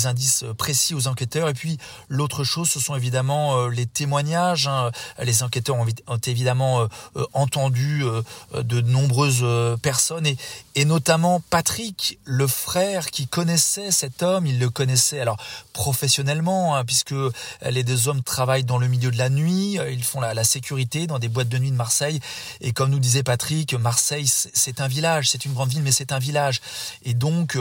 indices 0.07 0.45
précis 0.57 0.95
aux 0.95 1.09
enquêteurs. 1.09 1.49
Et 1.49 1.55
puis 1.55 1.79
l'autre 2.09 2.45
chose, 2.45 2.71
ce 2.71 2.81
sont 2.81 2.95
évidemment 2.95 3.57
euh, 3.57 3.69
les 3.69 3.87
témoignages. 3.87 4.67
Hein. 4.67 4.91
Les 5.23 5.43
enquêteurs 5.43 5.77
ont, 5.77 5.87
ont 6.07 6.17
évidemment 6.27 6.81
euh, 6.81 6.87
euh, 7.17 7.25
entendu 7.33 8.05
de 8.55 8.81
nombreuses 8.81 9.45
personnes 9.83 10.27
et, 10.27 10.37
et 10.75 10.85
notamment 10.85 11.41
Patrick, 11.51 12.19
le 12.25 12.47
frère 12.47 13.11
qui 13.11 13.27
connaissait 13.27 13.91
cet 13.91 14.23
homme. 14.23 14.47
Il 14.47 14.59
le 14.59 14.71
connaissait 14.71 15.21
alors 15.21 15.37
professionnellement 15.73 16.77
hein, 16.77 16.85
puisque 16.85 17.15
les 17.63 17.85
deux 17.85 18.09
hommes 18.09 18.23
travaillent 18.23 18.65
dans 18.65 18.79
le 18.79 18.89
milieu 18.89 19.11
de 19.11 19.19
la 19.19 19.31
nuit. 19.31 19.79
Ils 19.91 20.05
font 20.05 20.21
la, 20.21 20.45
sécurité 20.45 21.07
dans 21.07 21.19
des 21.19 21.29
boîtes 21.29 21.49
de 21.49 21.59
nuit 21.59 21.71
de 21.71 21.77
Marseille. 21.77 22.21
Et 22.61 22.73
comme 22.73 22.91
nous 22.91 22.99
disait 22.99 23.23
Patrick, 23.23 23.75
Marseille 23.75 24.27
c'est 24.27 24.81
un 24.81 24.89
village, 24.89 25.31
c'est 25.31 25.45
une 25.45 25.53
grande 25.53 25.71
ville, 25.71 25.83
mais 25.83 25.93
c'est 25.93 26.13
un 26.13 26.19
village. 26.19 26.61
Et 27.05 27.15
donc 27.15 27.57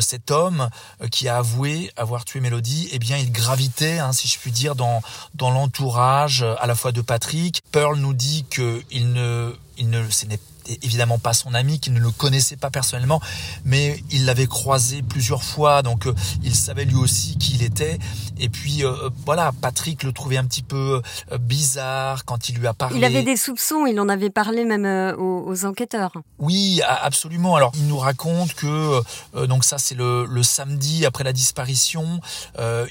cet 0.00 0.30
homme 0.30 0.68
euh, 1.00 1.08
qui 1.08 1.28
a 1.28 1.38
avoué 1.38 1.92
avoir 1.96 2.24
tué 2.24 2.40
Mélodie, 2.40 2.88
eh 2.92 2.98
bien, 2.98 3.16
il 3.16 3.32
gravitait, 3.32 3.98
hein, 3.98 4.12
si 4.12 4.28
je 4.28 4.38
puis 4.38 4.50
dire, 4.50 4.74
dans, 4.74 5.02
dans 5.34 5.50
l'entourage 5.50 6.42
euh, 6.42 6.54
à 6.58 6.66
la 6.66 6.74
fois 6.74 6.92
de 6.92 7.00
Patrick. 7.00 7.62
Pearl 7.72 7.98
nous 7.98 8.14
dit 8.14 8.44
qu'il 8.50 9.12
ne, 9.12 9.54
il 9.78 9.90
ne, 9.90 10.08
ce 10.10 10.26
n'est 10.26 10.40
évidemment 10.82 11.18
pas 11.18 11.32
son 11.32 11.54
ami, 11.54 11.80
qu'il 11.80 11.92
ne 11.92 12.00
le 12.00 12.10
connaissait 12.10 12.56
pas 12.56 12.70
personnellement, 12.70 13.20
mais 13.64 14.02
il 14.10 14.24
l'avait 14.24 14.46
croisé 14.46 15.02
plusieurs 15.02 15.42
fois, 15.42 15.82
donc 15.82 16.06
euh, 16.06 16.14
il 16.42 16.54
savait 16.54 16.84
lui 16.84 16.96
aussi 16.96 17.38
qui 17.38 17.54
il 17.54 17.62
était. 17.62 17.98
Et 18.38 18.48
puis 18.48 18.84
euh, 18.84 18.90
euh, 18.90 19.10
voilà, 19.24 19.52
Patrick 19.60 20.02
le 20.02 20.12
trouvait 20.12 20.36
un 20.36 20.44
petit 20.44 20.62
peu 20.62 21.02
bizarre 21.40 22.24
quand 22.24 22.48
il 22.48 22.56
lui 22.56 22.66
a 22.66 22.74
parlé. 22.74 22.98
Il 22.98 23.04
avait 23.04 23.22
des 23.22 23.36
soupçons, 23.36 23.86
il 23.86 23.98
en 24.00 24.08
avait 24.08 24.30
parlé 24.30 24.64
même 24.64 24.86
aux, 25.18 25.64
enquêteurs. 25.64 26.12
Oui, 26.38 26.80
absolument. 26.86 27.56
Alors 27.56 27.72
il 27.74 27.86
nous 27.86 27.98
raconte 27.98 28.54
que 28.54 29.02
donc 29.46 29.64
ça 29.64 29.78
c'est 29.78 29.94
le, 29.94 30.26
le, 30.26 30.42
samedi 30.42 31.06
après 31.06 31.24
la 31.24 31.32
disparition, 31.32 32.20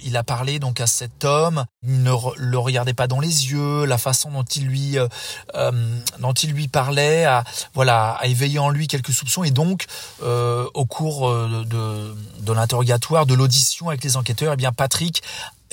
il 0.04 0.18
a 0.18 0.24
parlé 0.24 0.60
donc 0.60 0.82
à 0.82 0.88
cet 0.88 1.24
homme. 1.26 1.66
Il 1.84 2.04
ne 2.04 2.12
le 2.38 2.58
regardait 2.58 2.94
pas 2.94 3.08
dans 3.08 3.20
les 3.20 3.52
yeux, 3.52 3.86
la 3.86 3.98
façon 3.98 4.32
dont 4.32 4.44
il 4.44 4.66
lui 4.66 4.98
dont 6.20 6.34
il 6.34 6.52
lui 6.52 6.68
parlait 6.68 7.26
a, 7.26 7.44
voilà, 7.74 8.12
a 8.12 8.26
éveillé 8.26 8.60
en 8.60 8.70
lui 8.70 8.88
quelques 8.88 9.14
soupçons 9.14 9.44
et 9.44 9.52
donc 9.52 9.86
euh, 10.24 10.68
au 10.74 10.86
cours 10.86 11.30
euh, 11.30 11.64
de, 11.66 12.16
de 12.42 12.54
l'interrogatoire, 12.54 13.26
de 13.26 13.34
l'audition 13.34 13.90
avec 13.90 14.04
les 14.04 14.18
enquêteurs, 14.18 14.54
eh 14.54 14.58
bien 14.58 14.72
Patrick 14.72 15.24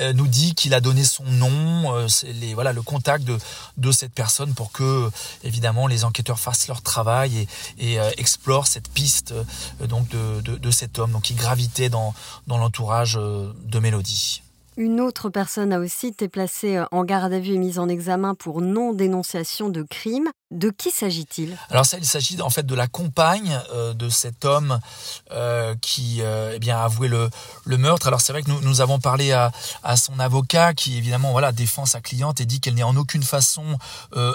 euh, 0.01 0.13
nous 0.13 0.27
dit 0.27 0.55
qu'il 0.55 0.73
a 0.75 0.81
donné 0.81 1.05
son 1.05 1.25
nom, 1.25 2.09
c'est 2.09 2.33
les, 2.33 2.55
voilà 2.55 2.73
le 2.73 2.83
contact 2.83 3.25
de, 3.25 3.39
de 3.77 3.93
cette 3.93 4.13
personne 4.13 4.55
pour 4.55 4.73
que 4.73 5.11
évidemment 5.45 5.87
les 5.87 6.05
enquêteurs 6.05 6.41
fassent 6.41 6.69
leur 6.69 6.83
travail 6.83 7.47
et, 7.79 7.95
et 7.95 7.99
explorent 8.17 8.67
cette 8.67 8.89
piste 8.89 9.35
donc 9.81 10.09
de, 10.09 10.41
de, 10.41 10.57
de, 10.57 10.71
cet 10.71 10.99
homme 10.99 11.13
donc 11.13 11.23
qui 11.23 11.35
gravitait 11.35 11.91
dans, 11.91 12.15
dans 12.47 12.57
l'entourage 12.57 13.15
de 13.15 13.79
Mélodie. 13.79 14.43
Une 14.77 15.01
autre 15.01 15.29
personne 15.29 15.73
a 15.73 15.79
aussi 15.79 16.07
été 16.09 16.29
placée 16.29 16.83
en 16.93 17.05
garde 17.05 17.33
à 17.33 17.41
vue 17.41 17.55
et 17.55 17.59
mise 17.59 17.79
en 17.79 17.89
examen 17.89 18.35
pour 18.35 18.63
non-dénonciation 18.63 19.69
de 19.69 19.83
crime. 19.83 20.31
De 20.53 20.69
qui 20.69 20.91
s'agit-il? 20.91 21.57
Alors 21.71 21.87
ça, 21.87 21.97
il 21.97 22.05
s'agit 22.05 22.41
en 22.43 22.51
fait 22.51 22.67
de 22.67 22.75
la 22.75 22.87
compagne 22.87 23.59
euh, 23.73 23.95
de 23.95 24.11
cet 24.11 24.45
homme 24.45 24.81
euh, 25.31 25.75
qui 25.81 26.19
euh, 26.21 26.53
eh 26.55 26.59
bien 26.59 26.77
a 26.77 26.85
avoué 26.85 27.09
le, 27.09 27.31
meurtre. 27.79 28.07
Alors 28.07 28.21
c'est 28.21 28.35
vrai 28.35 28.43
que 28.43 28.51
nous, 28.51 28.81
avons 28.83 29.01
parlé 29.01 29.33
à, 29.33 29.51
son 29.97 30.19
avocat 30.21 30.75
qui 30.75 30.99
évidemment 30.99 31.33
voilà 31.33 31.53
défend 31.53 31.87
sa 31.87 32.03
cliente 32.03 32.41
et 32.43 32.45
dit 32.45 32.61
qu'elle 32.61 32.75
n'est 32.75 32.83
en 32.83 32.97
aucune 32.97 33.23
façon 33.23 33.65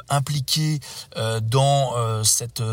impliquée 0.10 0.79
dans 1.44 2.24
cette 2.24 2.63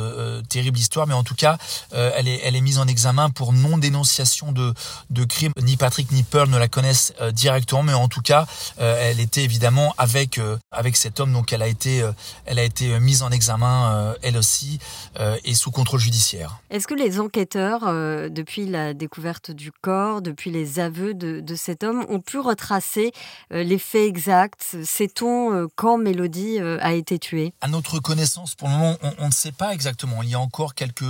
terrible 0.49 0.79
histoire, 0.79 1.07
mais 1.07 1.15
en 1.15 1.23
tout 1.23 1.35
cas 1.35 1.59
elle 1.93 2.27
est 2.27 2.61
mise 2.61 2.79
en 2.79 2.87
examen 2.87 3.31
pour 3.31 3.53
non 3.53 3.79
dénonciation 3.79 4.53
de 4.53 4.73
de 5.11 5.25
crime. 5.25 5.53
Ni 5.63 5.77
Patrick 5.77 6.11
ni 6.13 6.23
Pearl 6.23 6.49
ne 6.49 6.59
la 6.59 6.69
connaissent 6.69 7.13
directement, 7.33 7.55
mais 7.83 7.95
en 7.95 8.09
tout 8.09 8.23
cas 8.23 8.47
elle 8.79 9.21
était 9.21 9.43
évidemment 9.43 9.95
avec 9.99 10.41
avec 10.71 10.97
cet 10.97 11.21
homme, 11.21 11.33
donc 11.33 11.53
elle 11.53 11.63
a 11.63 11.69
été 11.69 12.05
elle 12.47 12.59
a 12.59 12.63
été 12.63 12.99
mise 13.01 13.23
en 13.23 13.31
examen, 13.31 13.93
euh, 13.93 14.15
elle 14.23 14.37
aussi, 14.37 14.79
euh, 15.19 15.37
et 15.45 15.55
sous 15.55 15.71
contrôle 15.71 16.01
judiciaire. 16.01 16.59
Est-ce 16.71 16.87
que 16.87 16.95
les 16.95 17.21
enquêteurs, 17.21 17.83
euh, 17.87 18.29
depuis 18.29 18.67
la 18.67 18.95
découverte 18.95 19.51
du 19.51 19.71
corps, 19.73 20.23
depuis 20.23 20.51
les 20.51 20.79
aveux 20.79 21.15
de, 21.15 21.55
cet 21.55 21.85
homme, 21.85 22.05
ont 22.09 22.21
pu 22.21 22.39
retracer 22.39 23.13
les 23.51 23.79
faits 23.79 24.07
exacts? 24.07 24.77
Sait-on 24.85 25.69
quand 25.77 25.99
Mélodie 25.99 26.59
a 26.59 26.93
été 26.95 27.19
tuée? 27.19 27.53
À 27.61 27.69
notre 27.69 27.99
connaissance, 28.01 28.55
pour 28.55 28.69
le 28.69 28.75
moment, 28.75 28.97
on, 29.19 29.27
ne 29.27 29.33
sait 29.33 29.53
pas 29.53 29.73
exactement. 29.73 30.23
Il 30.23 30.31
y 30.31 30.35
a 30.35 30.41
encore 30.41 30.75
quelques, 30.75 31.05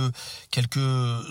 quelques 0.51 0.77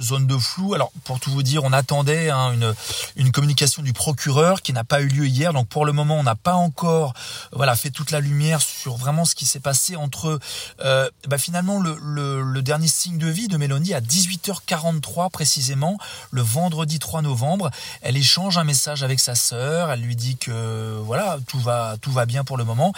zones 0.01 0.27
de 0.27 0.37
flou. 0.37 0.75
Alors, 0.75 0.91
pour 1.05 1.21
tout 1.21 1.31
vous 1.31 1.43
dire, 1.43 1.63
on 1.65 1.73
attendait 1.73 2.31
hein, 2.31 2.53
une, 2.53 2.75
une 3.17 3.33
communication 3.33 3.83
du 3.83 3.93
procureur 3.93 4.63
qui 4.63 4.73
n'a 4.73 4.85
pas 4.85 5.03
eu 5.03 5.04
lieu 5.07 5.27
hier. 5.27 5.53
Donc, 5.53 5.69
pour 5.69 5.85
le 5.85 5.93
moment, 5.93 6.17
on 6.17 6.23
n'a 6.23 6.35
pas 6.35 6.55
encore 6.55 7.15
voilà, 7.53 7.77
fait 7.77 7.91
toute 7.91 8.11
la 8.11 8.21
lumière 8.21 8.61
sur 8.61 8.97
vraiment 8.97 9.25
ce 9.25 9.35
qui 9.35 9.47
s'est 9.47 9.61
passé 9.61 9.97
entre 9.97 10.39
euh, 10.81 11.09
bah 11.29 11.39
finalement 11.39 11.81
le, 11.81 12.63
dernier 12.63 12.89
signe 12.89 13.19
de 13.19 13.29
vie 13.29 13.49
de 13.49 13.57
Mélanie 13.59 13.93
à 13.93 14.01
18h43 14.01 15.31
précisément, 15.31 15.99
le 16.31 16.41
vendredi 16.41 16.99
3 16.99 17.21
novembre, 17.23 17.71
elle 18.01 18.17
échange 18.17 18.57
un 18.57 18.65
message 18.65 19.03
avec 19.03 19.21
sa 19.21 19.35
sœur, 19.35 19.91
elle 19.93 20.01
lui 20.01 20.17
dit 20.17 20.37
que 20.37 20.99
voilà 21.05 21.37
tout 21.47 21.61
va 21.61 21.97
tout 22.01 22.11
va 22.11 22.25
bien 22.25 22.43
pour 22.45 22.57
le 22.57 22.65
moment. 22.65 22.93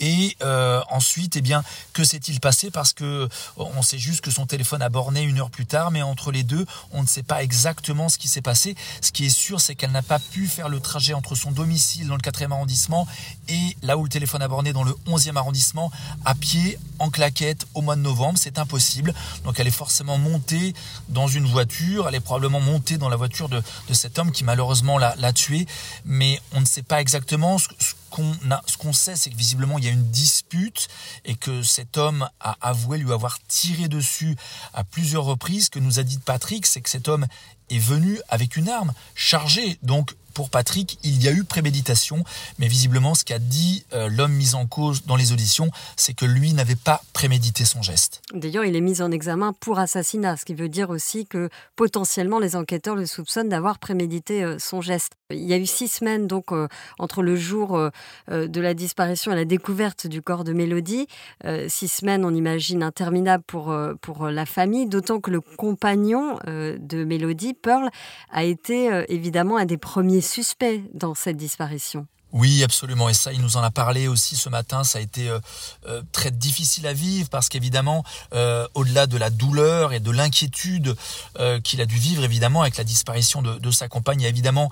Et 0.00 0.36
euh, 0.42 0.80
ensuite 0.90 1.36
eh 1.36 1.40
bien 1.40 1.62
que 1.92 2.02
s'est-il 2.04 2.40
passé? 2.40 2.70
Parce 2.70 2.92
que 2.92 3.28
on 3.56 3.82
sait 3.82 3.98
juste 3.98 4.22
que 4.22 4.30
son 4.30 4.46
téléphone 4.46 4.82
a 4.82 4.88
borné 4.88 5.22
une 5.22 5.38
heure 5.38 5.50
plus 5.50 5.66
tard, 5.66 5.92
mais 5.92 6.02
entre 6.02 6.32
les 6.32 6.42
deux 6.42 6.66
on 6.90 7.02
ne 7.02 7.06
sait 7.06 7.22
pas 7.22 7.42
exactement 7.42 8.08
ce 8.08 8.18
qui 8.18 8.28
s'est 8.28 8.42
passé. 8.42 8.74
Ce 9.00 9.12
qui 9.12 9.26
est 9.26 9.30
sûr 9.30 9.60
c'est 9.60 9.76
qu'elle 9.76 9.92
n'a 9.92 10.02
pas 10.02 10.18
pu 10.18 10.48
faire 10.48 10.68
le 10.68 10.80
trajet 10.80 11.14
entre 11.14 11.36
son 11.36 11.51
domicile 11.52 12.08
dans 12.08 12.16
le 12.16 12.20
4e 12.20 12.50
arrondissement 12.50 13.06
et 13.48 13.76
là 13.82 13.96
où 13.96 14.04
le 14.04 14.08
téléphone 14.08 14.42
a 14.42 14.48
borné 14.48 14.72
dans 14.72 14.84
le 14.84 14.92
11e 15.06 15.36
arrondissement 15.36 15.90
à 16.24 16.34
pied 16.34 16.78
en 16.98 17.10
claquette 17.10 17.66
au 17.74 17.82
mois 17.82 17.96
de 17.96 18.00
novembre, 18.00 18.38
c'est 18.38 18.58
impossible. 18.58 19.14
Donc 19.44 19.58
elle 19.58 19.66
est 19.66 19.70
forcément 19.70 20.18
montée 20.18 20.74
dans 21.08 21.26
une 21.26 21.46
voiture, 21.46 22.08
elle 22.08 22.14
est 22.14 22.20
probablement 22.20 22.60
montée 22.60 22.98
dans 22.98 23.08
la 23.08 23.16
voiture 23.16 23.48
de, 23.48 23.62
cet 23.92 24.18
homme 24.18 24.32
qui 24.32 24.44
malheureusement 24.44 24.98
l'a 24.98 25.32
tué, 25.32 25.66
mais 26.04 26.40
on 26.52 26.60
ne 26.60 26.66
sait 26.66 26.82
pas 26.82 27.00
exactement 27.00 27.58
ce, 27.58 27.68
qu'on 28.10 28.32
ce 28.66 28.76
qu'on 28.76 28.92
sait, 28.92 29.16
c'est 29.16 29.30
que 29.30 29.36
visiblement 29.36 29.78
il 29.78 29.84
y 29.84 29.88
a 29.88 29.90
une 29.90 30.10
dispute 30.10 30.88
et 31.24 31.34
que 31.34 31.62
cet 31.62 31.96
homme 31.96 32.28
a 32.40 32.56
avoué 32.60 32.98
lui 32.98 33.12
avoir 33.12 33.38
tiré 33.48 33.88
dessus 33.88 34.36
à 34.74 34.84
plusieurs 34.84 35.24
reprises. 35.24 35.66
Ce 35.66 35.70
que 35.70 35.78
nous 35.78 35.98
a 35.98 36.02
dit 36.02 36.18
Patrick, 36.18 36.66
c'est 36.66 36.80
que 36.80 36.90
cet 36.90 37.08
homme 37.08 37.26
est 37.70 37.78
venu 37.78 38.20
avec 38.28 38.56
une 38.56 38.68
arme 38.68 38.92
chargée. 39.14 39.78
Donc 39.82 40.14
pour 40.32 40.50
Patrick, 40.50 40.98
il 41.02 41.22
y 41.22 41.28
a 41.28 41.32
eu 41.32 41.44
préméditation, 41.44 42.24
mais 42.58 42.68
visiblement 42.68 43.14
ce 43.14 43.24
qu'a 43.24 43.38
dit 43.38 43.84
euh, 43.92 44.08
l'homme 44.08 44.32
mis 44.32 44.54
en 44.54 44.66
cause 44.66 45.04
dans 45.04 45.16
les 45.16 45.32
auditions, 45.32 45.70
c'est 45.96 46.14
que 46.14 46.24
lui 46.24 46.52
n'avait 46.52 46.76
pas 46.76 47.02
prémédité 47.12 47.64
son 47.64 47.82
geste. 47.82 48.22
D'ailleurs, 48.34 48.64
il 48.64 48.74
est 48.76 48.80
mis 48.80 49.02
en 49.02 49.10
examen 49.10 49.52
pour 49.52 49.78
assassinat, 49.78 50.36
ce 50.36 50.44
qui 50.44 50.54
veut 50.54 50.68
dire 50.68 50.90
aussi 50.90 51.26
que 51.26 51.48
potentiellement 51.76 52.38
les 52.38 52.56
enquêteurs 52.56 52.96
le 52.96 53.06
soupçonnent 53.06 53.48
d'avoir 53.48 53.78
prémédité 53.78 54.42
euh, 54.42 54.58
son 54.58 54.80
geste. 54.80 55.12
Il 55.30 55.44
y 55.44 55.52
a 55.52 55.58
eu 55.58 55.66
six 55.66 55.88
semaines 55.88 56.26
donc 56.26 56.52
euh, 56.52 56.68
entre 56.98 57.22
le 57.22 57.36
jour 57.36 57.78
de 58.28 58.60
la 58.60 58.74
disparition 58.74 59.32
et 59.32 59.34
la 59.34 59.44
découverte 59.44 60.06
du 60.06 60.22
corps 60.22 60.44
de 60.44 60.52
Mélodie. 60.52 61.06
six 61.68 61.88
semaines, 61.88 62.24
on 62.24 62.34
imagine, 62.34 62.82
interminables 62.82 63.44
pour, 63.46 63.74
pour 64.00 64.28
la 64.28 64.46
famille, 64.46 64.86
d'autant 64.86 65.20
que 65.20 65.30
le 65.30 65.40
compagnon 65.40 66.38
de 66.46 67.04
Mélodie, 67.04 67.54
Pearl, 67.54 67.90
a 68.30 68.44
été 68.44 69.04
évidemment 69.08 69.56
un 69.56 69.64
des 69.64 69.78
premiers 69.78 70.20
suspect 70.22 70.82
dans 70.94 71.14
cette 71.14 71.36
disparition. 71.36 72.06
Oui, 72.32 72.64
absolument. 72.64 73.10
Et 73.10 73.14
ça, 73.14 73.32
il 73.32 73.42
nous 73.42 73.58
en 73.58 73.62
a 73.62 73.70
parlé 73.70 74.08
aussi 74.08 74.36
ce 74.36 74.48
matin. 74.48 74.84
Ça 74.84 74.98
a 74.98 75.02
été 75.02 75.28
euh, 75.28 75.38
euh, 75.86 76.02
très 76.12 76.30
difficile 76.30 76.86
à 76.86 76.94
vivre 76.94 77.28
parce 77.28 77.50
qu'évidemment, 77.50 78.04
euh, 78.32 78.66
au-delà 78.74 79.06
de 79.06 79.18
la 79.18 79.28
douleur 79.28 79.92
et 79.92 80.00
de 80.00 80.10
l'inquiétude 80.10 80.96
qu'il 81.64 81.80
a 81.80 81.86
dû 81.86 81.96
vivre, 81.96 82.24
évidemment, 82.24 82.62
avec 82.62 82.76
la 82.76 82.84
disparition 82.84 83.42
de, 83.42 83.70
sa 83.70 83.88
compagne, 83.88 84.20
il 84.20 84.24
y 84.24 84.26
a 84.26 84.30
évidemment 84.30 84.70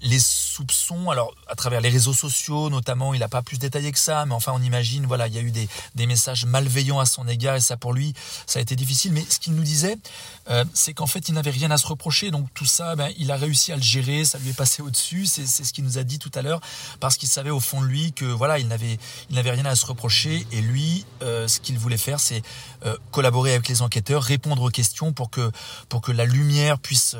les 0.00 0.18
soupçons. 0.18 1.10
Alors, 1.10 1.34
à 1.48 1.54
travers 1.54 1.80
les 1.80 1.88
réseaux 1.88 2.12
sociaux, 2.12 2.70
notamment, 2.70 3.14
il 3.14 3.20
n'a 3.20 3.28
pas 3.28 3.42
plus 3.42 3.58
détaillé 3.58 3.92
que 3.92 3.98
ça, 3.98 4.24
mais 4.26 4.34
enfin, 4.34 4.52
on 4.54 4.62
imagine, 4.62 5.06
voilà, 5.06 5.26
il 5.26 5.34
y 5.34 5.38
a 5.38 5.40
eu 5.40 5.50
des, 5.50 5.68
des 5.94 6.06
messages 6.06 6.44
malveillants 6.44 7.00
à 7.00 7.06
son 7.06 7.26
égard 7.28 7.56
et 7.56 7.60
ça, 7.60 7.76
pour 7.76 7.92
lui, 7.92 8.14
ça 8.46 8.58
a 8.58 8.62
été 8.62 8.76
difficile. 8.76 9.12
Mais 9.12 9.24
ce 9.28 9.38
qu'il 9.38 9.54
nous 9.54 9.62
disait, 9.62 9.98
c'est 10.74 10.94
qu'en 10.94 11.06
fait, 11.06 11.28
il 11.28 11.34
n'avait 11.34 11.50
rien 11.50 11.70
à 11.70 11.76
se 11.76 11.86
reprocher. 11.86 12.30
Donc, 12.30 12.46
tout 12.54 12.66
ça, 12.66 12.96
ben, 12.96 13.10
il 13.18 13.30
a 13.30 13.36
réussi 13.36 13.72
à 13.72 13.76
le 13.76 13.82
gérer. 13.82 14.24
Ça 14.24 14.38
lui 14.38 14.50
est 14.50 14.56
passé 14.56 14.82
au-dessus. 14.82 15.26
C'est 15.26 15.46
ce 15.46 15.72
qu'il 15.72 15.84
nous 15.84 15.98
a 15.98 16.04
dit 16.04 16.18
tout 16.18 16.30
à 16.34 16.42
l'heure 16.42 16.61
parce 17.00 17.16
qu'il 17.16 17.28
savait 17.28 17.50
au 17.50 17.60
fond 17.60 17.80
de 17.80 17.86
lui 17.86 18.12
que 18.12 18.24
voilà, 18.24 18.58
il 18.58 18.68
n'avait 18.68 18.98
il 19.30 19.36
n'avait 19.36 19.50
rien 19.50 19.66
à 19.66 19.76
se 19.76 19.86
reprocher 19.86 20.46
et 20.52 20.60
lui, 20.60 21.04
euh, 21.22 21.48
ce 21.48 21.60
qu'il 21.60 21.78
voulait 21.78 21.96
faire, 21.96 22.20
c'est 22.20 22.42
euh, 22.84 22.96
collaborer 23.10 23.52
avec 23.54 23.68
les 23.68 23.82
enquêteurs, 23.82 24.22
répondre 24.22 24.62
aux 24.62 24.70
questions 24.70 25.12
pour 25.12 25.30
que 25.30 25.50
pour 25.88 26.00
que 26.00 26.12
la 26.12 26.24
lumière 26.24 26.78
puisse 26.78 27.16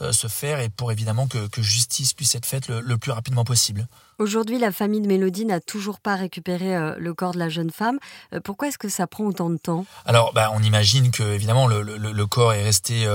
euh, 0.00 0.12
se 0.12 0.28
faire 0.28 0.60
et 0.60 0.68
pour 0.68 0.92
évidemment 0.92 1.26
que, 1.26 1.48
justice 1.62 2.12
puisse 2.12 2.34
être 2.34 2.44
faite 2.46 2.68
le 2.68 2.98
plus 2.98 3.12
rapidement 3.12 3.44
possible. 3.44 3.88
Aujourd'hui, 4.18 4.58
la 4.58 4.72
famille 4.72 5.00
de 5.00 5.06
Mélodie 5.06 5.46
n'a 5.46 5.60
toujours 5.60 6.00
pas 6.00 6.16
récupéré 6.16 6.94
le 6.98 7.14
corps 7.14 7.32
de 7.32 7.38
la 7.38 7.48
jeune 7.48 7.70
femme. 7.70 7.98
Pourquoi 8.44 8.68
est-ce 8.68 8.78
que 8.78 8.88
ça 8.88 9.06
prend 9.06 9.24
autant 9.24 9.50
de 9.50 9.56
temps? 9.56 9.84
Alors, 10.04 10.32
bah, 10.32 10.50
on 10.54 10.62
imagine 10.62 11.10
que 11.10 11.22
évidemment 11.22 11.66
le, 11.66 11.82
le, 11.82 11.96
le 11.96 12.26
corps 12.26 12.52
est 12.52 12.62
resté 12.62 13.06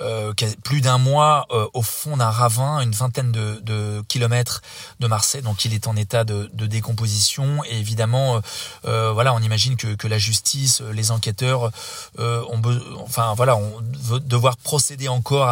euh, 0.00 0.32
plus 0.64 0.80
d'un 0.80 0.98
mois 0.98 1.46
au 1.72 1.82
fond 1.82 2.16
d'un 2.16 2.30
ravin, 2.30 2.80
une 2.80 2.92
vingtaine 2.92 3.32
de, 3.32 3.60
de, 3.62 4.02
kilomètres 4.08 4.62
de 5.00 5.06
Donc 5.42 5.64
il 5.64 5.74
est 5.74 5.86
en 5.86 5.96
état 5.96 6.24
de, 6.24 6.48
décomposition. 6.66 7.64
Et 7.64 7.78
évidemment, 7.78 8.40
voilà, 8.84 9.34
on 9.34 9.40
imagine 9.40 9.76
que, 9.76 10.08
la 10.08 10.18
justice, 10.18 10.80
les 10.92 11.10
enquêteurs, 11.10 11.70
ont, 12.18 12.62
enfin 13.02 13.34
voilà, 13.34 13.56
on 13.56 13.82
va 14.02 14.18
devoir 14.18 14.56
procéder 14.56 15.08
encore 15.08 15.48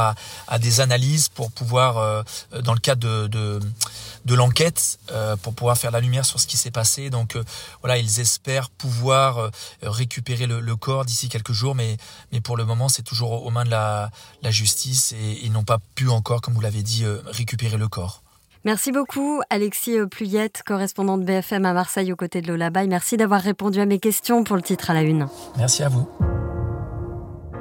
à, 0.49 0.59
des 0.59 0.81
analyses 0.81 1.29
pour 1.29 1.51
pouvoir, 1.51 2.25
dans 2.63 2.75
le 2.75 2.81
cadre 2.81 3.29
de, 3.29 4.35
l'enquête 4.35 4.99
euh, 5.11 5.37
pour 5.37 5.55
pouvoir 5.55 5.79
faire 5.79 5.91
la 5.91 6.01
lumière 6.01 6.25
sur 6.25 6.41
ce 6.41 6.47
qui 6.47 6.57
s'est 6.57 6.71
passé. 6.71 7.11
Donc 7.11 7.37
euh, 7.37 7.45
voilà, 7.83 7.99
ils 7.99 8.21
espèrent 8.21 8.71
pouvoir 8.71 9.39
euh, 9.39 9.51
récupérer 9.83 10.47
le, 10.47 10.77
corps 10.77 11.05
d'ici 11.05 11.29
quelques 11.29 11.53
jours, 11.53 11.75
mais 11.75 11.97
pour 12.43 12.57
le 12.57 12.65
moment, 12.65 12.89
c'est 12.89 13.03
toujours 13.03 13.45
aux 13.45 13.51
mains 13.51 13.65
de 13.65 13.71
la, 13.71 14.11
justice 14.51 15.13
et 15.13 15.41
ils 15.43 15.51
n'ont 15.51 15.65
pas 15.65 15.79
pu 15.95 16.09
encore, 16.09 16.41
comme 16.41 16.55
vous 16.55 16.61
l'avez 16.61 16.83
dit, 16.83 17.05
récupérer 17.27 17.77
le 17.77 17.89
corps. 17.89 18.23
Merci 18.65 18.93
beaucoup, 18.93 19.41
Alexis 19.51 19.99
Pluyette, 20.11 20.63
correspondant 20.67 21.19
de 21.19 21.25
BFM 21.25 21.65
à 21.65 21.73
Marseille 21.73 22.13
aux 22.13 22.17
côtés 22.17 22.43
de 22.43 22.49
Lola 22.49 22.71
Bay. 22.71 22.87
Merci 22.87 23.17
d'avoir 23.17 23.41
répondu 23.41 23.81
à 23.81 23.87
mes 23.87 23.99
questions 23.99 24.45
pour 24.45 24.57
le 24.57 24.63
titre 24.63 24.91
à 24.91 24.95
la 24.95 25.03
une. 25.03 25.29
Merci 25.57 25.83
à 25.83 25.89
vous. 25.89 26.09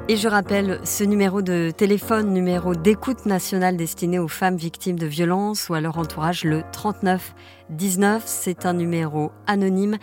Et 0.08 0.16
je 0.16 0.28
rappelle 0.28 0.80
ce 0.84 1.02
numéro 1.02 1.42
de 1.42 1.72
téléphone, 1.76 2.32
numéro 2.32 2.76
d'écoute 2.76 3.26
nationale 3.26 3.76
destiné 3.76 4.20
aux 4.20 4.28
femmes 4.28 4.56
victimes 4.56 4.98
de 4.98 5.06
violences 5.06 5.68
ou 5.68 5.74
à 5.74 5.80
leur 5.80 5.98
entourage, 5.98 6.44
le 6.44 6.62
39 6.70 7.34
19. 7.70 8.22
C'est 8.24 8.66
un 8.66 8.72
numéro 8.72 9.32
anonyme 9.48 9.96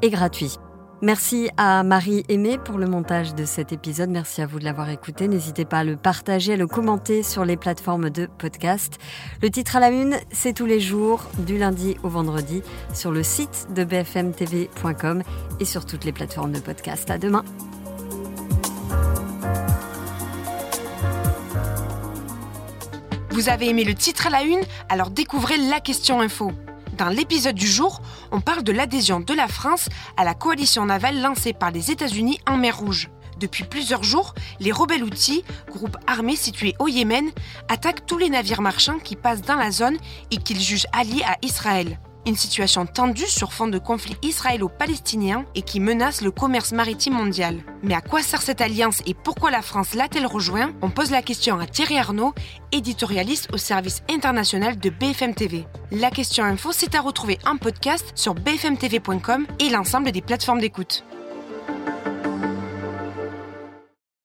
et 0.00 0.10
gratuit. 0.10 0.58
Merci 1.00 1.48
à 1.56 1.84
Marie 1.84 2.24
Aimé 2.28 2.58
pour 2.58 2.76
le 2.76 2.86
montage 2.86 3.36
de 3.36 3.44
cet 3.44 3.72
épisode. 3.72 4.10
Merci 4.10 4.42
à 4.42 4.46
vous 4.46 4.58
de 4.58 4.64
l'avoir 4.64 4.90
écouté. 4.90 5.28
N'hésitez 5.28 5.64
pas 5.64 5.78
à 5.78 5.84
le 5.84 5.96
partager, 5.96 6.54
à 6.54 6.56
le 6.56 6.66
commenter 6.66 7.22
sur 7.22 7.44
les 7.44 7.56
plateformes 7.56 8.10
de 8.10 8.26
podcast. 8.26 8.98
Le 9.40 9.48
titre 9.48 9.76
à 9.76 9.80
la 9.80 9.90
une, 9.90 10.16
c'est 10.32 10.52
tous 10.52 10.66
les 10.66 10.80
jours, 10.80 11.22
du 11.38 11.56
lundi 11.56 11.96
au 12.02 12.08
vendredi, 12.08 12.62
sur 12.94 13.12
le 13.12 13.22
site 13.22 13.68
de 13.74 13.84
bfmtv.com 13.84 15.22
et 15.60 15.64
sur 15.64 15.86
toutes 15.86 16.04
les 16.04 16.12
plateformes 16.12 16.52
de 16.52 16.60
podcast. 16.60 17.08
À 17.10 17.18
demain. 17.18 17.44
Vous 23.30 23.48
avez 23.48 23.68
aimé 23.68 23.84
le 23.84 23.94
titre 23.94 24.26
à 24.26 24.30
la 24.30 24.42
une? 24.42 24.62
Alors 24.88 25.10
découvrez 25.10 25.58
la 25.58 25.78
question 25.78 26.20
info. 26.20 26.50
Dans 26.98 27.08
l'épisode 27.10 27.54
du 27.54 27.68
jour, 27.68 28.00
on 28.32 28.40
parle 28.40 28.64
de 28.64 28.72
l'adhésion 28.72 29.20
de 29.20 29.32
la 29.32 29.46
France 29.46 29.88
à 30.16 30.24
la 30.24 30.34
coalition 30.34 30.84
navale 30.84 31.22
lancée 31.22 31.52
par 31.52 31.70
les 31.70 31.92
États-Unis 31.92 32.40
en 32.44 32.56
mer 32.56 32.76
Rouge. 32.76 33.08
Depuis 33.38 33.62
plusieurs 33.62 34.02
jours, 34.02 34.34
les 34.58 34.72
rebelles 34.72 35.04
outils, 35.04 35.44
groupe 35.70 35.96
armé 36.08 36.34
situé 36.34 36.74
au 36.80 36.88
Yémen, 36.88 37.30
attaquent 37.68 38.04
tous 38.04 38.18
les 38.18 38.30
navires 38.30 38.62
marchands 38.62 38.98
qui 38.98 39.14
passent 39.14 39.42
dans 39.42 39.54
la 39.54 39.70
zone 39.70 39.96
et 40.32 40.38
qu'ils 40.38 40.60
jugent 40.60 40.88
alliés 40.92 41.22
à 41.24 41.36
Israël. 41.42 42.00
Une 42.26 42.36
situation 42.36 42.86
tendue 42.86 43.26
sur 43.26 43.52
fond 43.52 43.68
de 43.68 43.78
conflit 43.78 44.16
israélo-palestinien 44.22 45.44
et 45.54 45.62
qui 45.62 45.80
menace 45.80 46.20
le 46.20 46.30
commerce 46.30 46.72
maritime 46.72 47.14
mondial. 47.14 47.60
Mais 47.82 47.94
à 47.94 48.00
quoi 48.00 48.22
sert 48.22 48.42
cette 48.42 48.60
alliance 48.60 49.02
et 49.06 49.14
pourquoi 49.14 49.50
la 49.50 49.62
France 49.62 49.94
l'a-t-elle 49.94 50.26
rejoint? 50.26 50.72
On 50.82 50.90
pose 50.90 51.10
la 51.10 51.22
question 51.22 51.58
à 51.58 51.66
Thierry 51.66 51.98
Arnaud, 51.98 52.34
éditorialiste 52.72 53.48
au 53.52 53.56
service 53.56 54.02
international 54.10 54.78
de 54.78 54.90
BFM 54.90 55.34
TV. 55.34 55.66
La 55.90 56.10
question 56.10 56.44
info, 56.44 56.72
c'est 56.72 56.94
à 56.94 57.00
retrouver 57.00 57.38
en 57.46 57.56
podcast 57.56 58.12
sur 58.14 58.34
bfmtv.com 58.34 59.46
et 59.58 59.70
l'ensemble 59.70 60.12
des 60.12 60.22
plateformes 60.22 60.60
d'écoute. 60.60 61.04